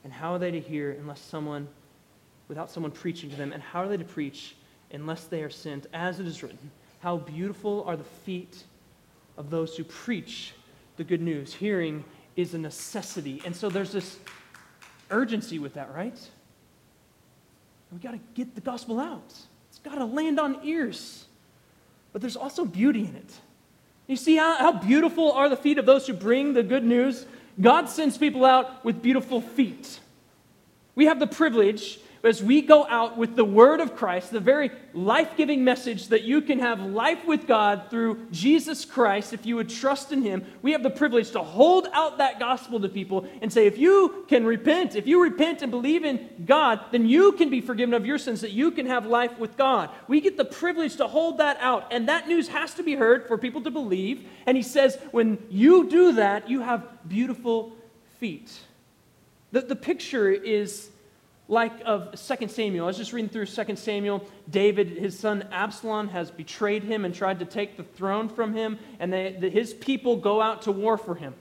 [0.05, 1.69] And how are they to hear unless someone,
[2.49, 3.53] without someone preaching to them?
[3.53, 4.55] And how are they to preach
[4.93, 6.71] unless they are sent, as it is written,
[7.01, 8.65] How beautiful are the feet
[9.37, 10.53] of those who preach
[10.99, 11.55] the good news.
[11.55, 12.05] Hearing
[12.37, 13.41] is a necessity.
[13.47, 14.19] And so there's this
[15.11, 16.19] urgency with that, right?
[17.91, 19.33] We've got to get the gospel out.
[19.71, 21.25] It's got to land on ears.
[22.13, 23.33] But there's also beauty in it.
[24.07, 27.27] You see how, how beautiful are the feet of those who bring the good news?
[27.61, 30.01] God sends people out with beautiful feet.
[30.95, 34.71] We have the privilege as we go out with the word of Christ, the very
[34.93, 39.57] life giving message that you can have life with God through Jesus Christ if you
[39.57, 43.27] would trust in Him, we have the privilege to hold out that gospel to people
[43.41, 47.33] and say, if you can repent, if you repent and believe in God, then you
[47.33, 49.91] can be forgiven of your sins, that you can have life with God.
[50.09, 53.29] We get the privilege to hold that out, and that news has to be heard
[53.29, 54.27] for people to believe.
[54.47, 57.73] And He says, when you do that, you have beautiful
[58.19, 58.53] feet.
[59.53, 60.91] The, the picture is
[61.49, 62.85] like of 2 Samuel.
[62.85, 64.25] I was just reading through 2 Samuel.
[64.51, 68.79] David, his son Absalom, has betrayed him and tried to take the throne from him,
[69.01, 71.35] and they, the, his people go out to war for him.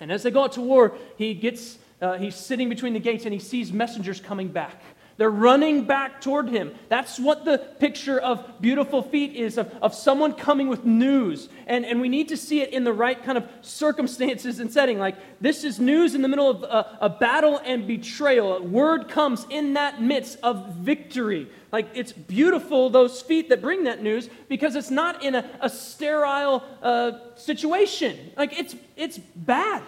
[0.00, 3.26] And as they go out to war, he gets, uh, he's sitting between the gates
[3.26, 4.82] and he sees messengers coming back.
[5.20, 6.74] They're running back toward him.
[6.88, 11.50] That's what the picture of beautiful feet is of, of someone coming with news.
[11.66, 14.98] And, and we need to see it in the right kind of circumstances and setting.
[14.98, 18.56] Like, this is news in the middle of a, a battle and betrayal.
[18.56, 21.50] A word comes in that midst of victory.
[21.70, 25.68] Like, it's beautiful, those feet that bring that news, because it's not in a, a
[25.68, 28.16] sterile uh, situation.
[28.38, 29.82] Like, it's, it's bad,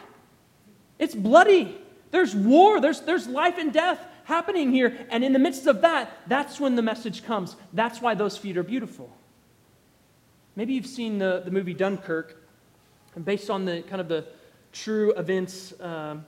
[0.98, 1.78] it's bloody.
[2.10, 4.96] There's war, there's, there's life and death happening here.
[5.10, 7.56] And in the midst of that, that's when the message comes.
[7.72, 9.10] That's why those feet are beautiful.
[10.56, 12.36] Maybe you've seen the, the movie Dunkirk,
[13.14, 14.26] and based on the kind of the
[14.72, 16.26] true events, um,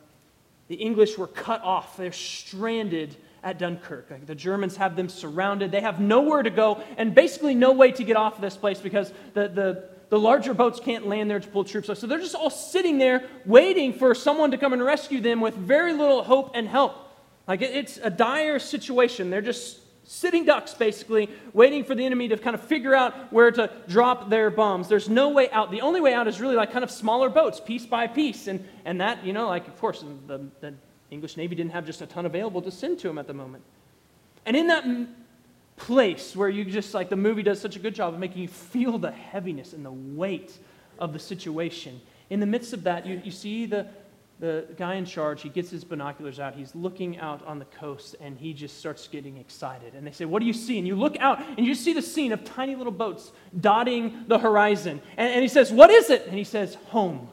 [0.69, 1.97] the English were cut off.
[1.97, 4.11] They're stranded at Dunkirk.
[4.11, 5.71] Like the Germans have them surrounded.
[5.71, 9.13] They have nowhere to go and basically no way to get off this place because
[9.35, 11.99] the, the, the larger boats can't land there to pull troops off.
[11.99, 15.55] So they're just all sitting there waiting for someone to come and rescue them with
[15.55, 17.04] very little hope and help.
[17.47, 19.31] Like it's a dire situation.
[19.31, 23.51] They're just sitting ducks, basically, waiting for the enemy to kind of figure out where
[23.51, 24.89] to drop their bombs.
[24.89, 25.71] There's no way out.
[25.71, 28.47] The only way out is really like kind of smaller boats, piece by piece.
[28.47, 30.75] And, and that, you know, like, of course, the, the
[31.11, 33.65] English Navy didn't have just a ton available to send to them at the moment.
[34.47, 34.85] And in that
[35.77, 38.49] place where you just, like, the movie does such a good job of making you
[38.49, 40.57] feel the heaviness and the weight
[40.99, 43.87] of the situation, in the midst of that, you, you see the,
[44.45, 46.55] the guy in charge, he gets his binoculars out.
[46.55, 49.95] He's looking out on the coast and he just starts getting excited.
[49.95, 50.77] And they say, What do you see?
[50.77, 54.39] And you look out and you see the scene of tiny little boats dotting the
[54.39, 55.01] horizon.
[55.17, 56.27] And, and he says, What is it?
[56.27, 57.27] And he says, Home.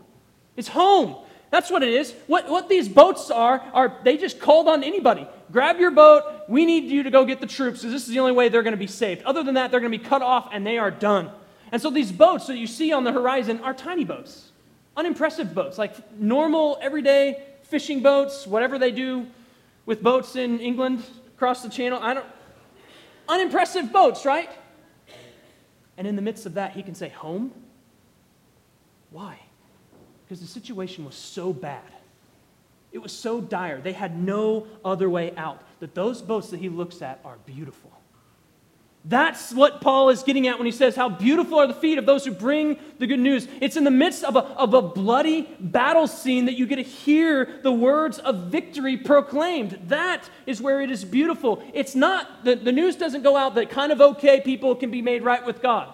[0.56, 1.18] It's home.
[1.50, 2.16] That's what it is.
[2.28, 5.28] What, what these boats are, are they just called on anybody.
[5.52, 6.24] Grab your boat.
[6.48, 8.64] We need you to go get the troops because this is the only way they're
[8.64, 9.24] going to be saved.
[9.24, 11.30] Other than that, they're going to be cut off and they are done.
[11.74, 14.51] And so these boats that you see on the horizon are tiny boats
[14.96, 19.28] unimpressive boats, like normal, everyday fishing boats, whatever they do
[19.86, 21.04] with boats in England
[21.36, 22.00] across the channel.
[22.02, 22.26] I don't,
[23.28, 24.50] unimpressive boats, right?
[25.98, 27.52] And in the midst of that, he can say, Home?
[29.10, 29.40] Why?
[30.24, 31.84] Because the situation was so bad.
[32.92, 33.80] It was so dire.
[33.80, 35.62] They had no other way out.
[35.80, 37.92] That those boats that he looks at are beautiful.
[39.04, 42.06] That's what Paul is getting at when he says, How beautiful are the feet of
[42.06, 43.48] those who bring the good news.
[43.60, 46.84] It's in the midst of a, of a bloody battle scene that you get to
[46.84, 49.80] hear the words of victory proclaimed.
[49.88, 51.64] That is where it is beautiful.
[51.74, 55.02] It's not, the, the news doesn't go out that kind of okay people can be
[55.02, 55.92] made right with God.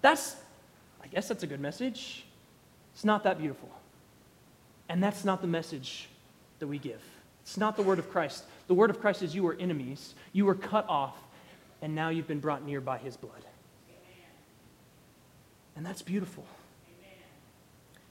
[0.00, 0.36] That's,
[1.04, 2.24] I guess that's a good message.
[2.94, 3.68] It's not that beautiful.
[4.88, 6.08] And that's not the message
[6.60, 7.02] that we give.
[7.42, 8.44] It's not the word of Christ.
[8.68, 11.16] The word of Christ is you were enemies, you were cut off
[11.82, 13.44] and now you've been brought near by his blood.
[15.76, 16.46] And that's beautiful.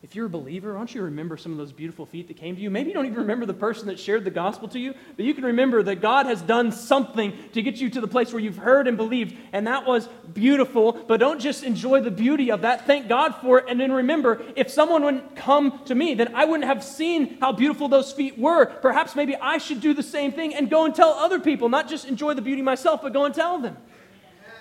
[0.02, 2.62] If you're a believer, don't you remember some of those beautiful feet that came to
[2.62, 2.70] you?
[2.70, 5.34] Maybe you don't even remember the person that shared the gospel to you, but you
[5.34, 8.58] can remember that God has done something to get you to the place where you've
[8.58, 10.94] heard and believed, and that was beautiful.
[10.94, 12.88] But don't just enjoy the beauty of that.
[12.88, 16.46] Thank God for it, and then remember if someone wouldn't come to me, then I
[16.46, 18.68] wouldn't have seen how beautiful those feet were.
[18.68, 21.90] Perhaps maybe I should do the same thing and go and tell other people, not
[21.90, 23.76] just enjoy the beauty myself, but go and tell them.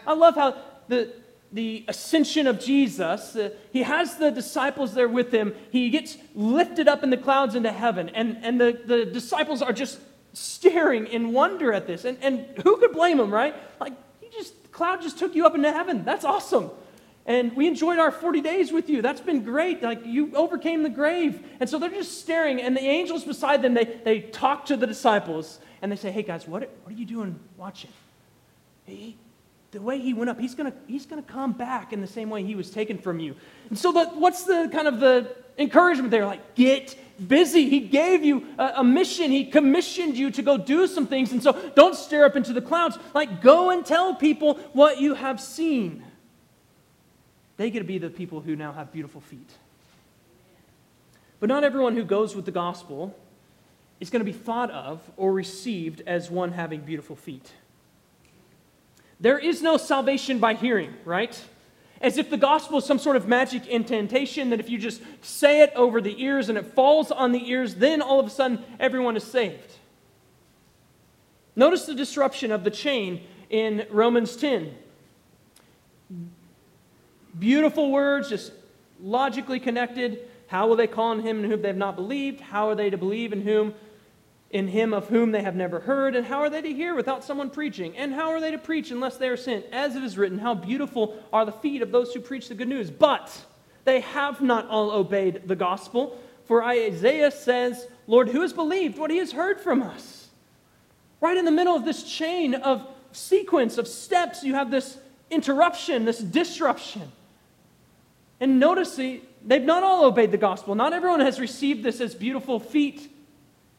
[0.04, 0.56] I love how
[0.88, 1.12] the
[1.52, 5.54] the ascension of Jesus, uh, he has the disciples there with him.
[5.70, 9.72] He gets lifted up in the clouds into heaven, and, and the, the disciples are
[9.72, 9.98] just
[10.34, 12.04] staring in wonder at this.
[12.04, 13.54] And, and who could blame them, right?
[13.80, 16.04] Like, he just, the cloud just took you up into heaven.
[16.04, 16.70] That's awesome.
[17.24, 19.02] And we enjoyed our 40 days with you.
[19.02, 19.82] That's been great.
[19.82, 21.46] Like, you overcame the grave.
[21.60, 24.86] And so they're just staring, and the angels beside them, they, they talk to the
[24.86, 27.90] disciples, and they say, Hey, guys, what, what are you doing watching?
[28.84, 29.16] Hey,
[29.70, 32.42] the way he went up, he's going he's gonna come back in the same way
[32.42, 33.36] he was taken from you.
[33.68, 36.24] And so, the, what's the kind of the encouragement there?
[36.24, 37.68] Like, get busy.
[37.68, 41.32] He gave you a, a, mission, he commissioned you to go do some things.
[41.32, 42.96] And so, don't stare up into the clouds.
[43.12, 46.04] Like, go and tell people what you have seen.
[47.58, 49.50] They get to be the people who now have beautiful feet.
[51.40, 53.16] But not everyone who goes with the gospel
[54.00, 57.52] is going to be thought of or received as one having beautiful feet.
[59.20, 61.40] There is no salvation by hearing, right?
[62.00, 65.62] As if the gospel is some sort of magic incantation that if you just say
[65.62, 68.62] it over the ears and it falls on the ears, then all of a sudden
[68.78, 69.74] everyone is saved.
[71.56, 74.72] Notice the disruption of the chain in Romans 10.
[77.36, 78.52] Beautiful words, just
[79.00, 80.20] logically connected.
[80.46, 82.40] How will they call on him in whom they have not believed?
[82.40, 83.74] How are they to believe in whom
[84.50, 86.16] in him of whom they have never heard?
[86.16, 87.96] And how are they to hear without someone preaching?
[87.96, 89.66] And how are they to preach unless they are sent?
[89.72, 92.68] As it is written, how beautiful are the feet of those who preach the good
[92.68, 92.90] news.
[92.90, 93.30] But
[93.84, 96.18] they have not all obeyed the gospel.
[96.46, 100.28] For Isaiah says, Lord, who has believed what he has heard from us?
[101.20, 104.98] Right in the middle of this chain of sequence of steps, you have this
[105.30, 107.12] interruption, this disruption.
[108.40, 110.74] And notice they've not all obeyed the gospel.
[110.74, 113.10] Not everyone has received this as beautiful feet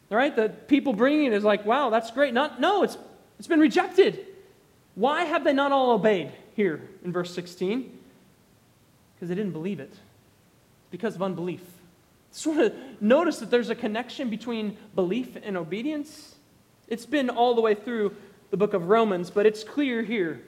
[0.09, 0.35] right?
[0.35, 2.33] The people bringing it is like, wow, that's great.
[2.33, 2.97] Not, no, it's,
[3.37, 4.25] it's been rejected.
[4.95, 7.97] Why have they not all obeyed here in verse 16?
[9.15, 9.93] Because they didn't believe it.
[10.91, 11.61] because of unbelief.
[12.31, 16.35] Sort of notice that there's a connection between belief and obedience.
[16.87, 18.15] It's been all the way through
[18.51, 20.41] the book of Romans, but it's clear here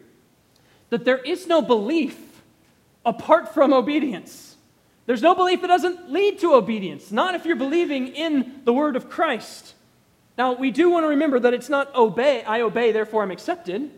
[0.90, 2.42] that there is no belief
[3.06, 4.51] apart from obedience.
[5.12, 8.96] There's no belief that doesn't lead to obedience, not if you're believing in the word
[8.96, 9.74] of Christ.
[10.38, 13.92] Now, we do want to remember that it's not obey, I obey, therefore I'm accepted.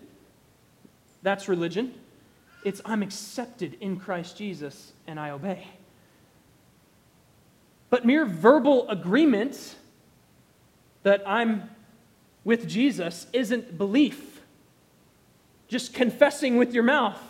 [1.21, 1.93] That's religion.
[2.63, 5.67] It's I'm accepted in Christ Jesus and I obey.
[7.91, 9.75] But mere verbal agreement
[11.03, 11.69] that I'm
[12.43, 14.41] with Jesus isn't belief.
[15.67, 17.21] Just confessing with your mouth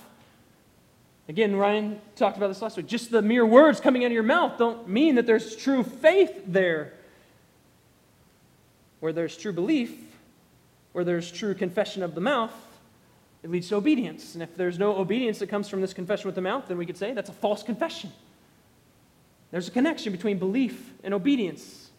[1.29, 2.87] Again, Ryan talked about this last week.
[2.87, 6.43] Just the mere words coming out of your mouth don't mean that there's true faith
[6.45, 6.93] there.
[8.99, 9.93] Where there's true belief,
[10.91, 12.53] where there's true confession of the mouth,
[13.41, 14.33] it leads to obedience.
[14.33, 16.85] And if there's no obedience that comes from this confession with the mouth, then we
[16.85, 18.11] could say that's a false confession.
[19.51, 21.91] There's a connection between belief and obedience.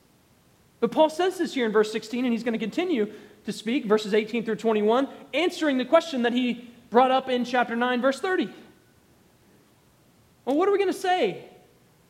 [0.81, 3.13] But Paul says this here in verse 16, and he's going to continue
[3.45, 7.77] to speak, verses 18 through 21, answering the question that he brought up in chapter
[7.77, 8.49] 9, verse 30.
[10.45, 11.45] Well, what are we going to say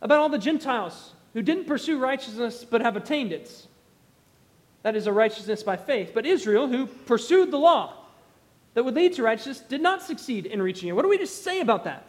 [0.03, 3.67] about all the Gentiles who didn't pursue righteousness but have attained it?
[4.83, 6.13] That is a righteousness by faith.
[6.15, 7.95] But Israel, who pursued the law
[8.75, 10.93] that would lead to righteousness, did not succeed in reaching it.
[10.93, 12.07] What do we just say about that?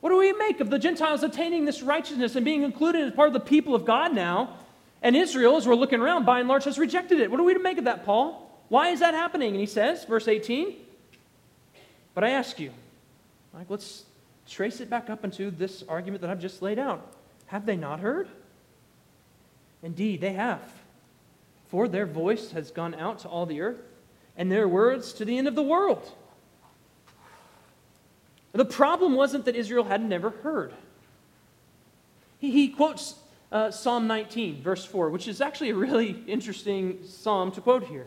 [0.00, 3.28] What do we make of the Gentiles attaining this righteousness and being included as part
[3.28, 4.58] of the people of God now?
[5.02, 7.30] And Israel, as we're looking around, by and large has rejected it.
[7.30, 8.50] What are we to make of that, Paul?
[8.68, 9.50] Why is that happening?
[9.50, 10.76] And he says, verse 18,
[12.14, 12.70] But I ask you,
[13.52, 14.04] like, let's
[14.48, 17.14] trace it back up into this argument that I've just laid out.
[17.46, 18.28] Have they not heard?
[19.82, 20.60] Indeed, they have.
[21.68, 23.80] For their voice has gone out to all the earth,
[24.36, 26.10] and their words to the end of the world.
[28.52, 30.72] The problem wasn't that Israel had never heard.
[32.38, 33.16] He, he quotes
[33.50, 38.06] uh, Psalm 19, verse 4, which is actually a really interesting psalm to quote here.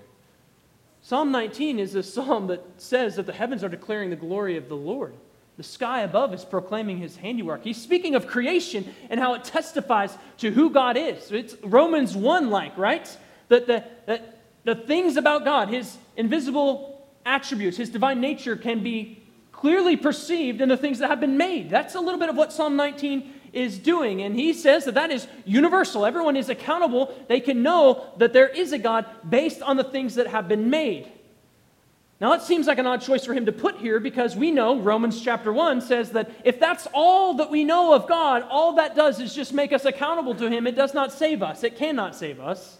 [1.01, 4.67] Psalm 19 is a psalm that says that the heavens are declaring the glory of
[4.67, 5.13] the Lord.
[5.57, 7.63] The sky above is proclaiming his handiwork.
[7.63, 11.31] He's speaking of creation and how it testifies to who God is.
[11.31, 13.17] It's Romans 1 like, right?
[13.49, 19.23] That the, that the things about God, his invisible attributes, his divine nature, can be
[19.51, 21.71] clearly perceived in the things that have been made.
[21.71, 24.21] That's a little bit of what Psalm 19 is doing.
[24.21, 26.05] And he says that that is universal.
[26.05, 27.15] Everyone is accountable.
[27.27, 30.69] They can know that there is a God based on the things that have been
[30.69, 31.11] made.
[32.19, 34.79] Now, it seems like an odd choice for him to put here because we know
[34.79, 38.95] Romans chapter 1 says that if that's all that we know of God, all that
[38.95, 40.65] does is just make us accountable to him.
[40.65, 42.79] It does not save us, it cannot save us.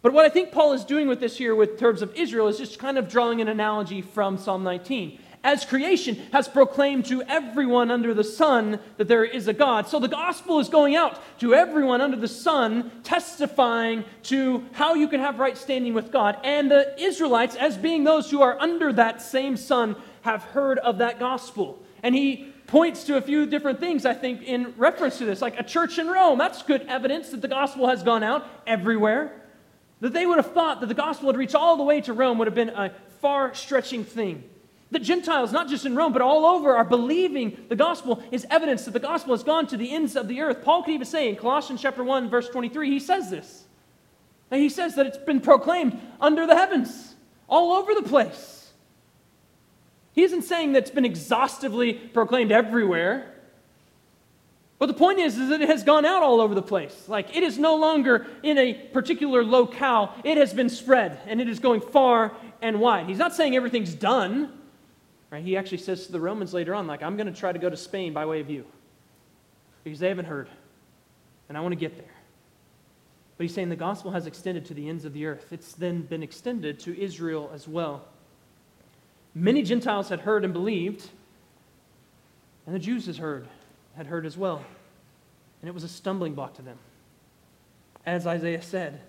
[0.00, 2.58] But what I think Paul is doing with this here, with terms of Israel, is
[2.58, 7.90] just kind of drawing an analogy from Psalm 19 as creation has proclaimed to everyone
[7.90, 9.88] under the sun that there is a God.
[9.88, 15.08] So the gospel is going out to everyone under the sun, testifying to how you
[15.08, 16.38] can have right standing with God.
[16.44, 20.98] And the Israelites, as being those who are under that same sun, have heard of
[20.98, 21.82] that gospel.
[22.04, 25.58] And he points to a few different things, I think, in reference to this, like
[25.58, 26.38] a church in Rome.
[26.38, 29.42] That's good evidence that the gospel has gone out everywhere.
[30.00, 32.38] That they would have thought that the gospel had reached all the way to Rome
[32.38, 34.44] would have been a far stretching thing.
[34.92, 38.84] The Gentiles, not just in Rome, but all over, are believing the gospel is evidence
[38.84, 40.62] that the gospel has gone to the ends of the earth.
[40.62, 43.64] Paul could even say in Colossians chapter 1, verse 23, he says this.
[44.50, 47.14] And he says that it's been proclaimed under the heavens,
[47.48, 48.70] all over the place.
[50.12, 53.32] He isn't saying that it's been exhaustively proclaimed everywhere.
[54.78, 57.08] But the point is, is that it has gone out all over the place.
[57.08, 60.14] Like it is no longer in a particular locale.
[60.22, 63.06] It has been spread and it is going far and wide.
[63.06, 64.58] He's not saying everything's done.
[65.32, 65.42] Right?
[65.42, 67.70] He actually says to the Romans later on, like, I'm going to try to go
[67.70, 68.66] to Spain by way of you
[69.82, 70.48] because they haven't heard,
[71.48, 72.14] and I want to get there.
[73.38, 75.50] But he's saying the gospel has extended to the ends of the earth.
[75.50, 78.04] It's then been extended to Israel as well.
[79.34, 81.08] Many Gentiles had heard and believed,
[82.66, 83.48] and the Jews had heard,
[83.96, 84.62] had heard as well.
[85.62, 86.76] And it was a stumbling block to them.
[88.04, 89.00] As Isaiah said,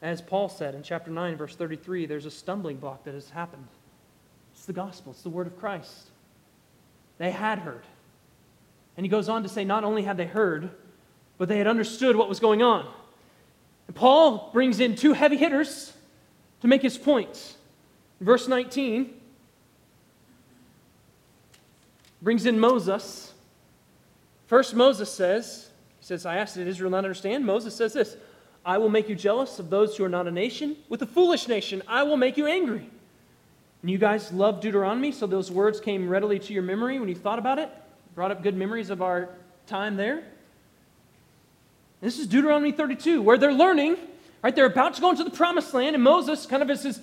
[0.00, 3.66] as Paul said in chapter 9, verse 33, there's a stumbling block that has happened.
[4.60, 6.10] It's the gospel, it's the word of Christ.
[7.16, 7.82] They had heard.
[8.94, 10.68] And he goes on to say, not only had they heard,
[11.38, 12.86] but they had understood what was going on.
[13.86, 15.94] And Paul brings in two heavy hitters
[16.60, 17.56] to make his point.
[18.20, 19.14] verse 19,
[22.20, 23.32] brings in Moses.
[24.46, 27.46] First, Moses says, he says, I asked, did Israel not understand?
[27.46, 28.14] Moses says this
[28.62, 30.76] I will make you jealous of those who are not a nation.
[30.90, 32.90] With a foolish nation, I will make you angry.
[33.82, 37.14] And you guys love Deuteronomy, so those words came readily to your memory when you
[37.14, 37.70] thought about it,
[38.14, 39.30] brought up good memories of our
[39.66, 40.22] time there.
[42.02, 43.96] This is Deuteronomy 32, where they're learning,
[44.42, 44.54] right?
[44.54, 47.00] They're about to go into the promised land, and Moses, kind of as his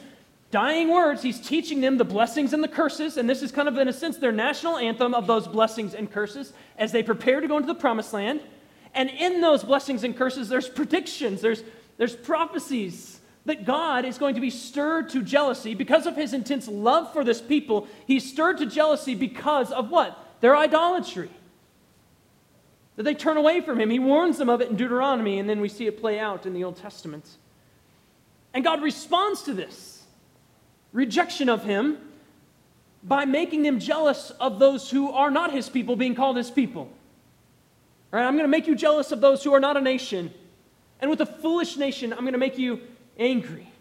[0.52, 3.78] dying words, he's teaching them the blessings and the curses, and this is kind of,
[3.78, 7.48] in a sense, their national anthem of those blessings and curses as they prepare to
[7.48, 8.42] go into the promised land.
[8.94, 11.64] And in those blessings and curses, there's predictions, there's,
[11.98, 13.17] there's prophecies
[13.48, 17.24] that God is going to be stirred to jealousy because of his intense love for
[17.24, 17.88] this people.
[18.06, 20.18] He's stirred to jealousy because of what?
[20.42, 21.30] Their idolatry.
[22.98, 23.90] That they turn away from him.
[23.90, 26.54] He warns them of it in Deuteronomy, and then we see it play out in
[26.54, 27.26] the Old Testament.
[28.54, 30.04] And God responds to this
[30.92, 32.00] rejection of him
[33.02, 36.92] by making them jealous of those who are not his people being called his people.
[38.12, 40.34] All right, I'm going to make you jealous of those who are not a nation.
[41.00, 42.82] And with a foolish nation, I'm going to make you
[43.20, 43.72] angry.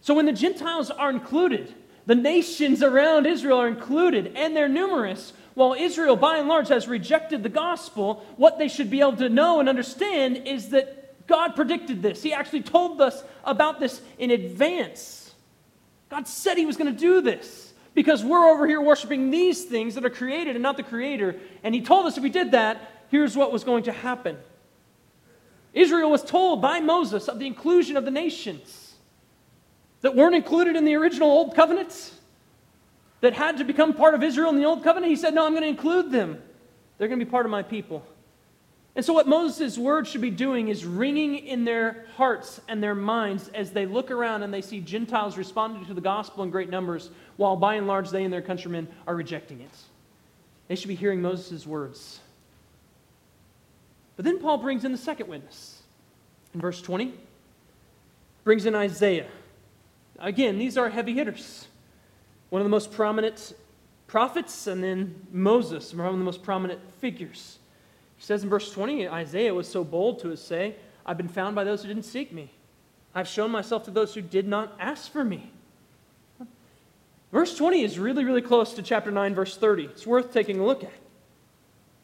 [0.00, 1.74] So when the Gentiles are included,
[2.06, 5.32] the nations around Israel are included, and they're numerous.
[5.54, 9.28] While Israel, by and large, has rejected the gospel, what they should be able to
[9.28, 12.22] know and understand is that God predicted this.
[12.22, 15.32] He actually told us about this in advance.
[16.08, 19.94] God said He was going to do this because we're over here worshiping these things
[19.94, 21.36] that are created and not the Creator.
[21.62, 24.36] And He told us if we did that, here's what was going to happen.
[25.72, 28.94] Israel was told by Moses of the inclusion of the nations
[30.00, 32.12] that weren't included in the original Old Covenant,
[33.20, 35.10] that had to become part of Israel in the Old Covenant.
[35.10, 36.40] He said, No, I'm going to include them.
[36.98, 38.04] They're going to be part of my people.
[38.96, 42.94] And so, what Moses' words should be doing is ringing in their hearts and their
[42.94, 46.70] minds as they look around and they see Gentiles responding to the gospel in great
[46.70, 49.70] numbers, while by and large they and their countrymen are rejecting it.
[50.68, 52.19] They should be hearing Moses' words.
[54.20, 55.80] But then Paul brings in the second witness.
[56.52, 57.14] In verse 20,
[58.44, 59.28] brings in Isaiah.
[60.18, 61.68] Again, these are heavy hitters.
[62.50, 63.54] One of the most prominent
[64.08, 67.60] prophets, and then Moses, one of the most prominent figures.
[68.18, 70.74] He says in verse 20, Isaiah was so bold to say,
[71.06, 72.50] I've been found by those who didn't seek me.
[73.14, 75.50] I've shown myself to those who did not ask for me.
[77.32, 79.84] Verse 20 is really, really close to chapter 9, verse 30.
[79.84, 80.92] It's worth taking a look at.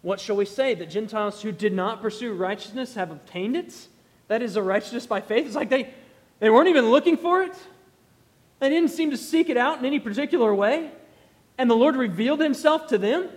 [0.07, 0.77] What shall we say?
[0.77, 3.89] That Gentiles who did not pursue righteousness have obtained it?
[4.29, 5.47] That is a righteousness by faith?
[5.47, 5.93] It's like they,
[6.39, 7.57] they weren't even looking for it.
[8.61, 10.93] They didn't seem to seek it out in any particular way.
[11.59, 13.29] And the Lord revealed himself to them.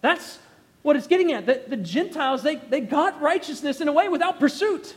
[0.00, 0.38] That's
[0.80, 1.44] what it's getting at.
[1.44, 4.96] That the Gentiles, they, they got righteousness in a way without pursuit.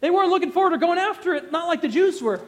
[0.00, 2.42] They weren't looking forward or going after it, not like the Jews were.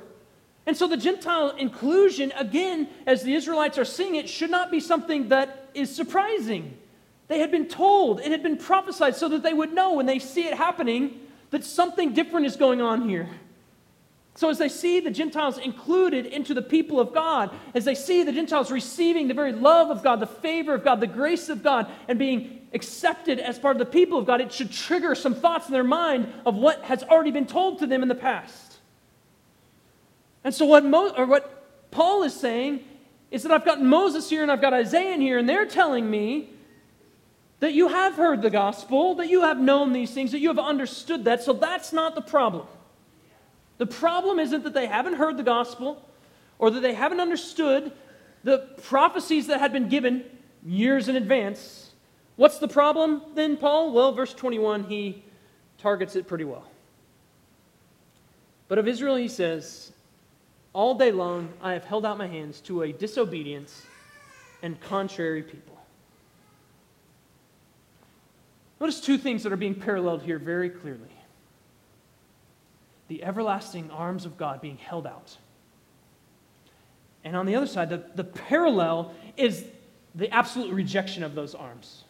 [0.67, 4.79] And so the Gentile inclusion, again, as the Israelites are seeing it, should not be
[4.79, 6.77] something that is surprising.
[7.29, 10.19] They had been told, it had been prophesied so that they would know when they
[10.19, 11.21] see it happening
[11.51, 13.29] that something different is going on here.
[14.35, 18.23] So, as they see the Gentiles included into the people of God, as they see
[18.23, 21.63] the Gentiles receiving the very love of God, the favor of God, the grace of
[21.63, 25.35] God, and being accepted as part of the people of God, it should trigger some
[25.35, 28.79] thoughts in their mind of what has already been told to them in the past.
[30.45, 32.85] And so, what, Mo- or what Paul is saying
[33.33, 36.09] is that I've got Moses here and I've got Isaiah in here, and they're telling
[36.09, 36.51] me
[37.61, 40.59] that you have heard the gospel, that you have known these things, that you have
[40.59, 41.43] understood that.
[41.43, 42.67] So, that's not the problem.
[43.79, 46.03] The problem isn't that they haven't heard the gospel
[46.59, 47.93] or that they haven't understood
[48.45, 50.25] the prophecies that had been given
[50.65, 51.91] years in advance.
[52.37, 53.93] What's the problem then, Paul?
[53.93, 55.23] Well, verse 21, he
[55.79, 56.65] targets it pretty well.
[58.69, 59.93] But of Israel, he says,
[60.73, 63.83] All day long I have held out my hands to a disobedience
[64.63, 65.78] and contrary people.
[68.81, 71.11] Notice two things that are being paralleled here very clearly
[73.09, 75.39] the everlasting arms of God being held out.
[77.25, 79.65] And on the other side, the, the parallel is
[80.15, 82.05] the absolute rejection of those arms.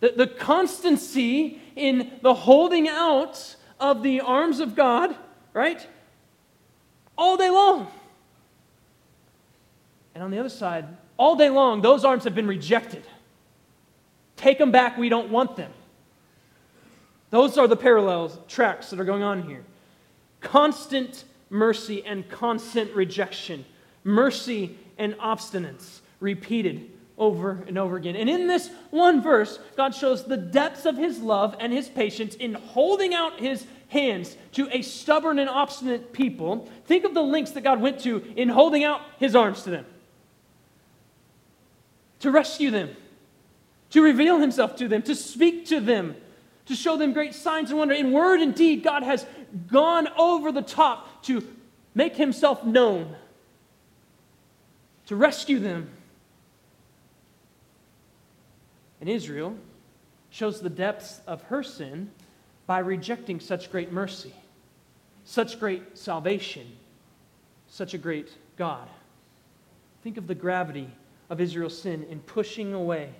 [0.00, 5.14] The, the constancy in the holding out of the arms of God,
[5.52, 5.86] right?
[7.16, 7.86] All day long.
[10.14, 10.86] And on the other side,
[11.16, 13.04] all day long, those arms have been rejected.
[14.36, 15.72] Take them back, we don't want them.
[17.30, 19.64] Those are the parallels, tracks that are going on here.
[20.40, 23.64] Constant mercy and constant rejection.
[24.04, 28.16] Mercy and obstinance repeated over and over again.
[28.16, 32.34] And in this one verse, God shows the depths of his love and his patience
[32.34, 36.68] in holding out his hands to a stubborn and obstinate people.
[36.86, 39.86] Think of the lengths that God went to in holding out his arms to them,
[42.20, 42.96] to rescue them,
[43.94, 46.16] to reveal himself to them, to speak to them,
[46.66, 47.94] to show them great signs and wonder.
[47.94, 49.24] In word and deed, God has
[49.68, 51.46] gone over the top to
[51.94, 53.14] make himself known,
[55.06, 55.90] to rescue them.
[59.00, 59.56] And Israel
[60.28, 62.10] shows the depths of her sin
[62.66, 64.34] by rejecting such great mercy,
[65.24, 66.66] such great salvation,
[67.68, 68.88] such a great God.
[70.02, 70.90] Think of the gravity
[71.30, 73.14] of Israel's sin in pushing away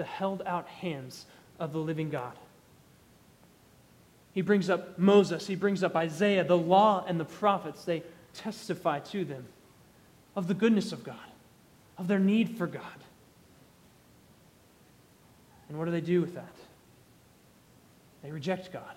[0.00, 1.26] the held out hands
[1.58, 2.32] of the living God.
[4.32, 7.84] He brings up Moses, he brings up Isaiah, the law and the prophets.
[7.84, 9.44] They testify to them
[10.34, 11.16] of the goodness of God,
[11.98, 12.82] of their need for God.
[15.68, 16.56] And what do they do with that?
[18.22, 18.96] They reject God,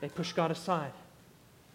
[0.00, 0.92] they push God aside.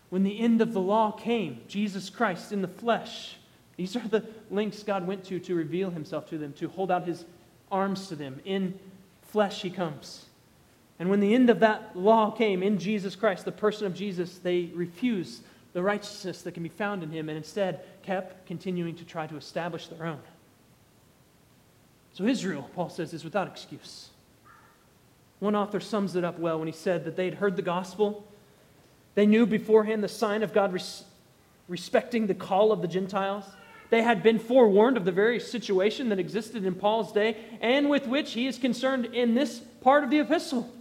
[0.10, 3.36] When the end of the law came, Jesus Christ in the flesh,
[3.76, 7.06] these are the links God went to to reveal himself to them, to hold out
[7.06, 7.26] his
[7.72, 8.39] arms to them.
[8.45, 8.80] In
[9.24, 10.26] flesh, he comes.
[10.99, 14.39] And when the end of that law came in Jesus Christ, the person of Jesus,
[14.39, 15.43] they refused
[15.74, 19.38] the righteousness that can be found in him and instead kept continuing to try to
[19.38, 20.20] establish their own.
[22.13, 24.09] So Israel, Paul says, is without excuse.
[25.39, 28.26] One author sums it up well when he said that they had heard the gospel.
[29.13, 31.03] They knew beforehand the sign of God res-
[31.68, 33.45] respecting the call of the Gentiles.
[33.90, 38.08] They had been forewarned of the very situation that existed in Paul's day and with
[38.08, 40.74] which he is concerned in this part of the epistle.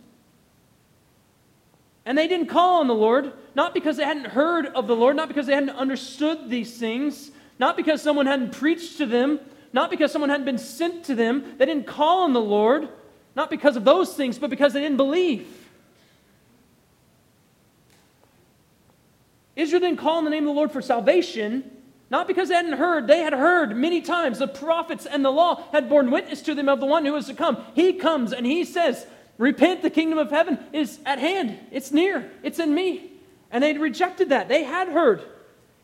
[2.04, 5.16] And they didn't call on the Lord, not because they hadn't heard of the Lord,
[5.16, 9.40] not because they hadn't understood these things, not because someone hadn't preached to them,
[9.72, 11.56] not because someone hadn't been sent to them.
[11.58, 12.88] They didn't call on the Lord,
[13.34, 15.46] not because of those things, but because they didn't believe.
[19.56, 21.70] Israel didn't call on the name of the Lord for salvation,
[22.10, 23.06] not because they hadn't heard.
[23.06, 24.38] They had heard many times.
[24.38, 27.26] The prophets and the law had borne witness to them of the one who was
[27.26, 27.64] to come.
[27.74, 29.06] He comes and he says,
[29.38, 31.58] Repent, the kingdom of heaven is at hand.
[31.70, 32.30] It's near.
[32.42, 33.10] It's in me.
[33.50, 34.48] And they rejected that.
[34.48, 35.22] They had heard.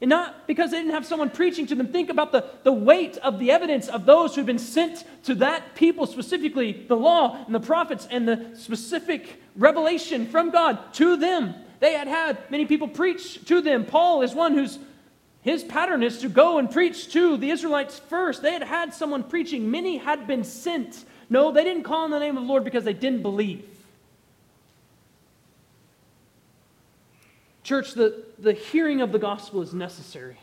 [0.01, 1.89] And not because they didn't have someone preaching to them.
[1.89, 5.75] Think about the, the weight of the evidence of those who've been sent to that
[5.75, 11.55] people, specifically the law and the prophets and the specific revelation from God to them.
[11.79, 13.85] They had had many people preach to them.
[13.85, 14.79] Paul is one whose
[15.43, 18.43] his pattern is to go and preach to the Israelites first.
[18.43, 19.71] They had had someone preaching.
[19.71, 21.05] Many had been sent.
[21.29, 23.65] No, they didn't call on the name of the Lord because they didn't believe.
[27.65, 30.37] Church, the, the hearing of the gospel is necessary.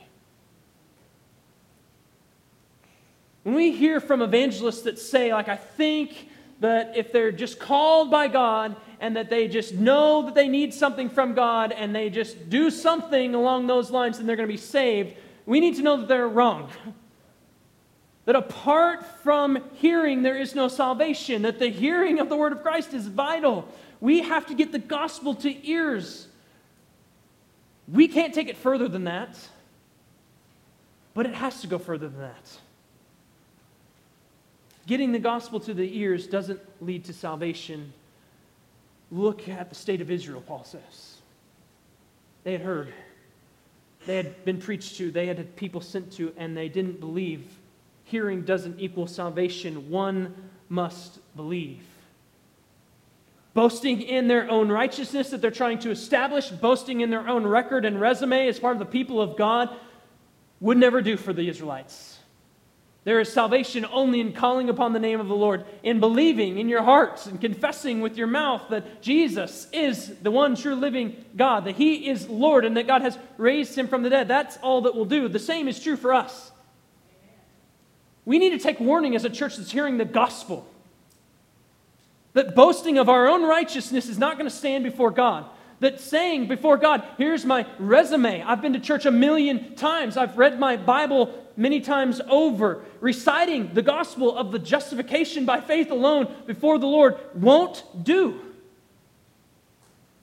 [3.44, 6.30] When we hear from evangelists that say, like, I think
[6.60, 10.74] that if they're just called by God and that they just know that they need
[10.74, 14.54] something from God and they just do something along those lines and they're going to
[14.54, 16.70] be saved, we need to know that they're wrong.
[18.26, 21.42] That apart from hearing, there is no salvation.
[21.42, 23.68] That the hearing of the word of Christ is vital.
[24.02, 26.28] We have to get the gospel to ears.
[27.92, 29.36] We can't take it further than that,
[31.16, 32.60] but it has to go further than that.
[34.90, 37.94] Getting the gospel to the ears doesn't lead to salvation.
[39.12, 41.18] Look at the state of Israel, Paul says.
[42.44, 42.92] They had heard,
[44.08, 47.46] they had been preached to, they had had people sent to, and they didn't believe.
[48.06, 49.92] Hearing doesn't equal salvation.
[49.92, 50.34] One
[50.70, 51.84] must believe.
[53.54, 57.86] Boasting in their own righteousness that they're trying to establish, boasting in their own record
[57.86, 59.70] and resume as part of the people of God,
[60.60, 62.19] would never do for the Israelites.
[63.10, 66.70] There is salvation only in calling upon the name of the Lord, in believing in
[66.70, 71.66] your hearts and confessing with your mouth that Jesus is the one true living God,
[71.66, 74.28] that He is Lord, and that God has raised Him from the dead.
[74.28, 75.28] That's all that will do.
[75.28, 76.52] The same is true for us.
[78.26, 80.68] We need to take warning as a church that's hearing the gospel
[82.34, 85.50] that boasting of our own righteousness is not going to stand before God
[85.80, 88.44] that saying before God, here's my resume.
[88.44, 90.18] I've been to church a million times.
[90.18, 92.82] I've read my Bible many times over.
[93.02, 98.40] Reciting the gospel of the justification by faith alone before the Lord won't do.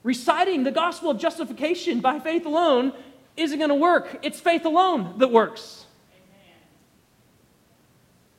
[0.03, 2.91] Reciting the gospel of justification by faith alone
[3.35, 4.19] isn't going to work.
[4.23, 5.85] It's faith alone that works.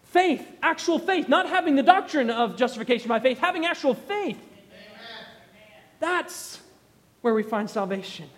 [0.05, 4.38] Faith, actual faith, not having the doctrine of justification by faith, having actual faith.
[6.01, 6.61] That's
[7.20, 8.28] where we find salvation.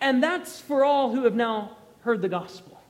[0.00, 1.77] And that's for all who have now
[2.08, 2.80] heard the gospel.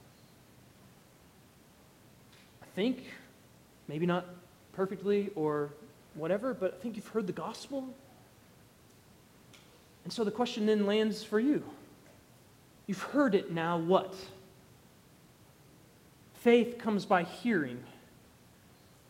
[2.62, 3.03] I think,
[3.89, 4.25] maybe not
[4.75, 5.71] perfectly or
[6.14, 7.93] whatever, but I think you've heard the gospel.
[10.05, 11.64] And so the question then lands for you.
[12.87, 14.14] You've heard it now, what?
[16.35, 17.83] Faith comes by hearing.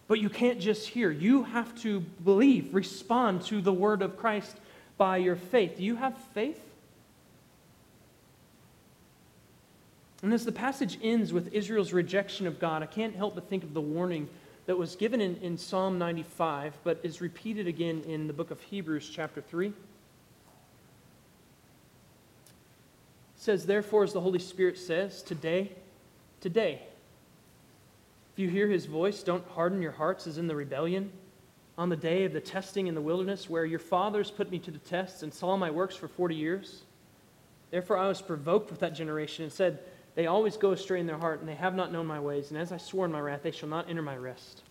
[0.07, 1.11] But you can't just hear.
[1.11, 4.57] You have to believe, respond to the word of Christ
[4.97, 5.77] by your faith.
[5.77, 6.65] Do you have faith?
[10.23, 13.63] And as the passage ends with Israel's rejection of God, I can't help but think
[13.63, 14.29] of the warning
[14.67, 18.61] that was given in, in Psalm 95, but is repeated again in the book of
[18.61, 19.69] Hebrews, chapter 3.
[19.69, 19.75] It
[23.37, 25.71] says, Therefore, as the Holy Spirit says, today,
[26.41, 26.83] today,
[28.33, 31.13] if you hear his voice, don't harden your hearts as in the rebellion
[31.79, 34.73] on the day of the testing in the wilderness, where your fathers put me to
[34.73, 36.83] the test and saw my works for 40 years.
[37.71, 39.79] Therefore, I was provoked with that generation and said,
[40.19, 42.51] They always go astray in their heart, and they have not known my ways.
[42.51, 44.65] And as I swore in my wrath, they shall not enter my rest.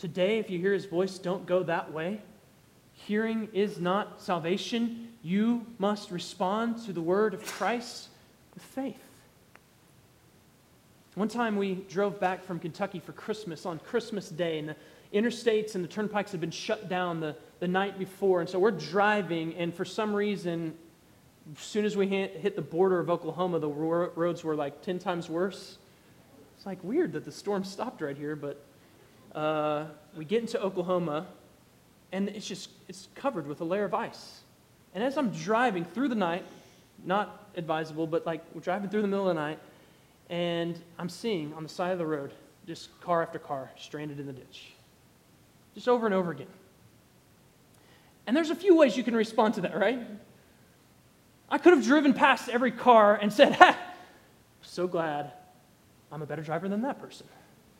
[0.00, 2.20] Today, if you hear his voice, don't go that way.
[2.94, 5.10] Hearing is not salvation.
[5.22, 8.08] You must respond to the word of Christ
[8.54, 9.00] with faith.
[11.14, 14.76] One time we drove back from Kentucky for Christmas on Christmas Day, and the
[15.14, 18.40] interstates and the turnpikes had been shut down the, the night before.
[18.40, 20.74] And so we're driving, and for some reason,
[21.56, 25.30] as soon as we hit the border of Oklahoma, the roads were like 10 times
[25.30, 25.78] worse.
[26.56, 28.62] It's like weird that the storm stopped right here, but
[29.34, 29.86] uh,
[30.16, 31.26] we get into Oklahoma,
[32.12, 34.40] and it's just it's covered with a layer of ice.
[34.94, 36.44] And as I'm driving through the night,
[37.04, 39.58] not advisable, but like we're driving through the middle of the night,
[40.28, 42.32] and I'm seeing on the side of the road
[42.66, 44.72] just car after car stranded in the ditch,
[45.74, 46.48] just over and over again.
[48.26, 50.00] And there's a few ways you can respond to that, right?
[51.50, 53.78] I could have driven past every car and said, Ha,
[54.60, 55.32] so glad
[56.12, 57.26] I'm a better driver than that person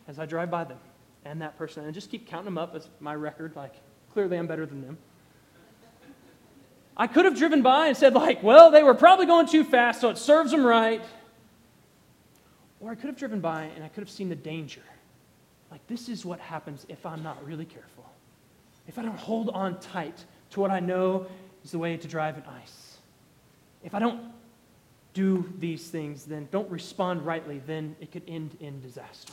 [0.06, 0.78] as I drive by them
[1.24, 3.74] and that person, and just keep counting them up as my record, like,
[4.12, 4.96] clearly I'm better than them.
[6.96, 10.00] I could have driven by and said, like, well, they were probably going too fast,
[10.00, 11.02] so it serves them right.
[12.80, 14.82] Or I could have driven by and I could have seen the danger.
[15.70, 18.10] Like, this is what happens if I'm not really careful.
[18.86, 21.26] If I don't hold on tight to what I know
[21.62, 22.87] is the way to drive in ice.
[23.82, 24.20] If I don't
[25.14, 29.32] do these things, then don't respond rightly, then it could end in disaster.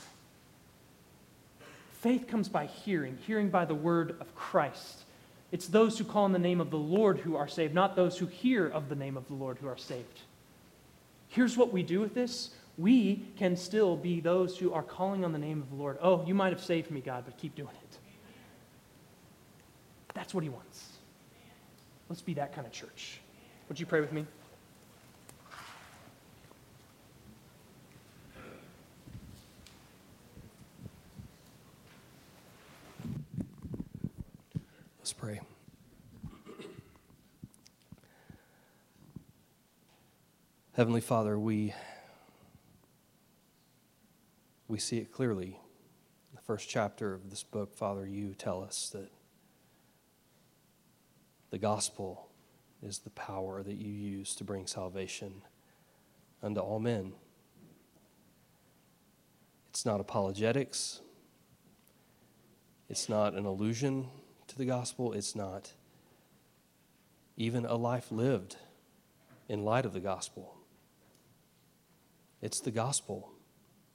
[2.00, 5.02] Faith comes by hearing, hearing by the word of Christ.
[5.52, 8.18] It's those who call on the name of the Lord who are saved, not those
[8.18, 10.20] who hear of the name of the Lord who are saved.
[11.28, 15.32] Here's what we do with this we can still be those who are calling on
[15.32, 15.98] the name of the Lord.
[16.02, 17.98] Oh, you might have saved me, God, but keep doing it.
[20.14, 20.84] That's what He wants.
[22.08, 23.20] Let's be that kind of church.
[23.68, 24.24] Would you pray with me?
[34.98, 35.40] Let's pray.
[40.74, 41.74] Heavenly Father, we
[44.68, 45.58] we see it clearly.
[46.34, 49.10] The first chapter of this book, Father, you tell us that
[51.50, 52.28] the gospel
[52.82, 55.42] is the power that you use to bring salvation
[56.42, 57.12] unto all men.
[59.70, 61.00] It's not apologetics.
[62.88, 64.08] It's not an allusion
[64.48, 65.12] to the gospel.
[65.12, 65.72] It's not
[67.36, 68.56] even a life lived
[69.48, 70.56] in light of the gospel.
[72.42, 73.32] It's the gospel,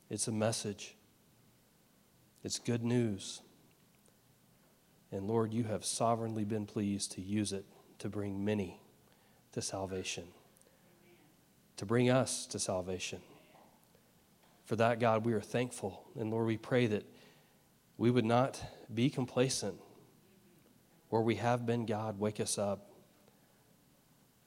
[0.10, 0.96] it's a message,
[2.44, 3.42] it's good news.
[5.12, 7.66] And Lord, you have sovereignly been pleased to use it
[8.02, 8.82] to bring many
[9.52, 10.24] to salvation,
[11.78, 13.22] to bring us to salvation.
[14.66, 16.04] For that, God, we are thankful.
[16.20, 17.06] And Lord, we pray that
[17.98, 18.60] we would not
[18.92, 19.76] be complacent.
[21.10, 22.90] Where we have been, God, wake us up.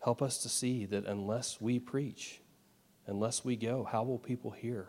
[0.02, 2.40] Help us to see that unless we preach,
[3.06, 4.88] unless we go, how will people hear?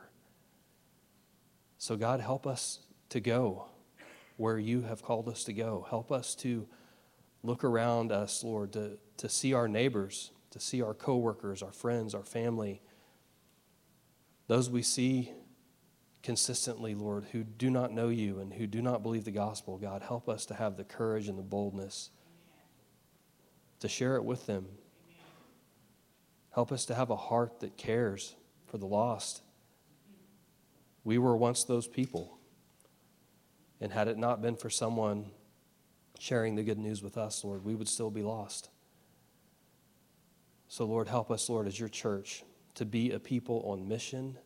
[1.78, 3.66] So, God, help us to go
[4.38, 5.86] where you have called us to go.
[5.88, 6.68] Help us to
[7.46, 12.16] look around us, Lord, to, to see our neighbors, to see our coworkers, our friends,
[12.16, 12.82] our family,
[14.48, 15.32] those we see
[16.24, 19.78] consistently, Lord, who do not know you and who do not believe the gospel.
[19.78, 22.10] God, help us to have the courage and the boldness
[23.80, 24.68] to share it with them.
[26.52, 28.36] Help us to have a heart that cares
[28.66, 29.42] for the lost.
[31.04, 32.40] We were once those people.
[33.82, 35.32] And had it not been for someone
[36.20, 38.70] sharing the good news with us, Lord, we would still be lost.
[40.68, 42.44] So, Lord, help us, Lord, as your church,
[42.76, 44.38] to be a people on mission,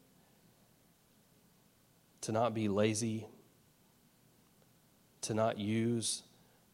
[2.22, 3.28] to not be lazy,
[5.22, 6.24] to not use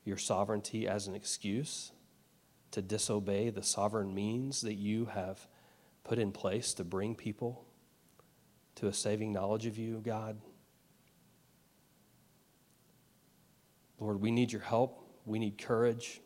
[0.03, 1.91] your sovereignty as an excuse,
[2.71, 5.47] to disobey the sovereign means that you have
[6.03, 7.65] put in place to bring people
[8.75, 10.37] to a saving knowledge of you, God.
[13.99, 15.01] Lord, we need your help.
[15.25, 16.21] We need courage.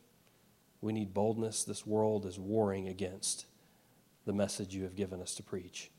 [0.82, 1.64] We need boldness.
[1.64, 3.46] This world is warring against
[4.26, 5.92] the message you have given us to preach.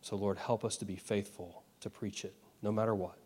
[0.00, 3.18] So, Lord, help us to be faithful to preach it, no matter what.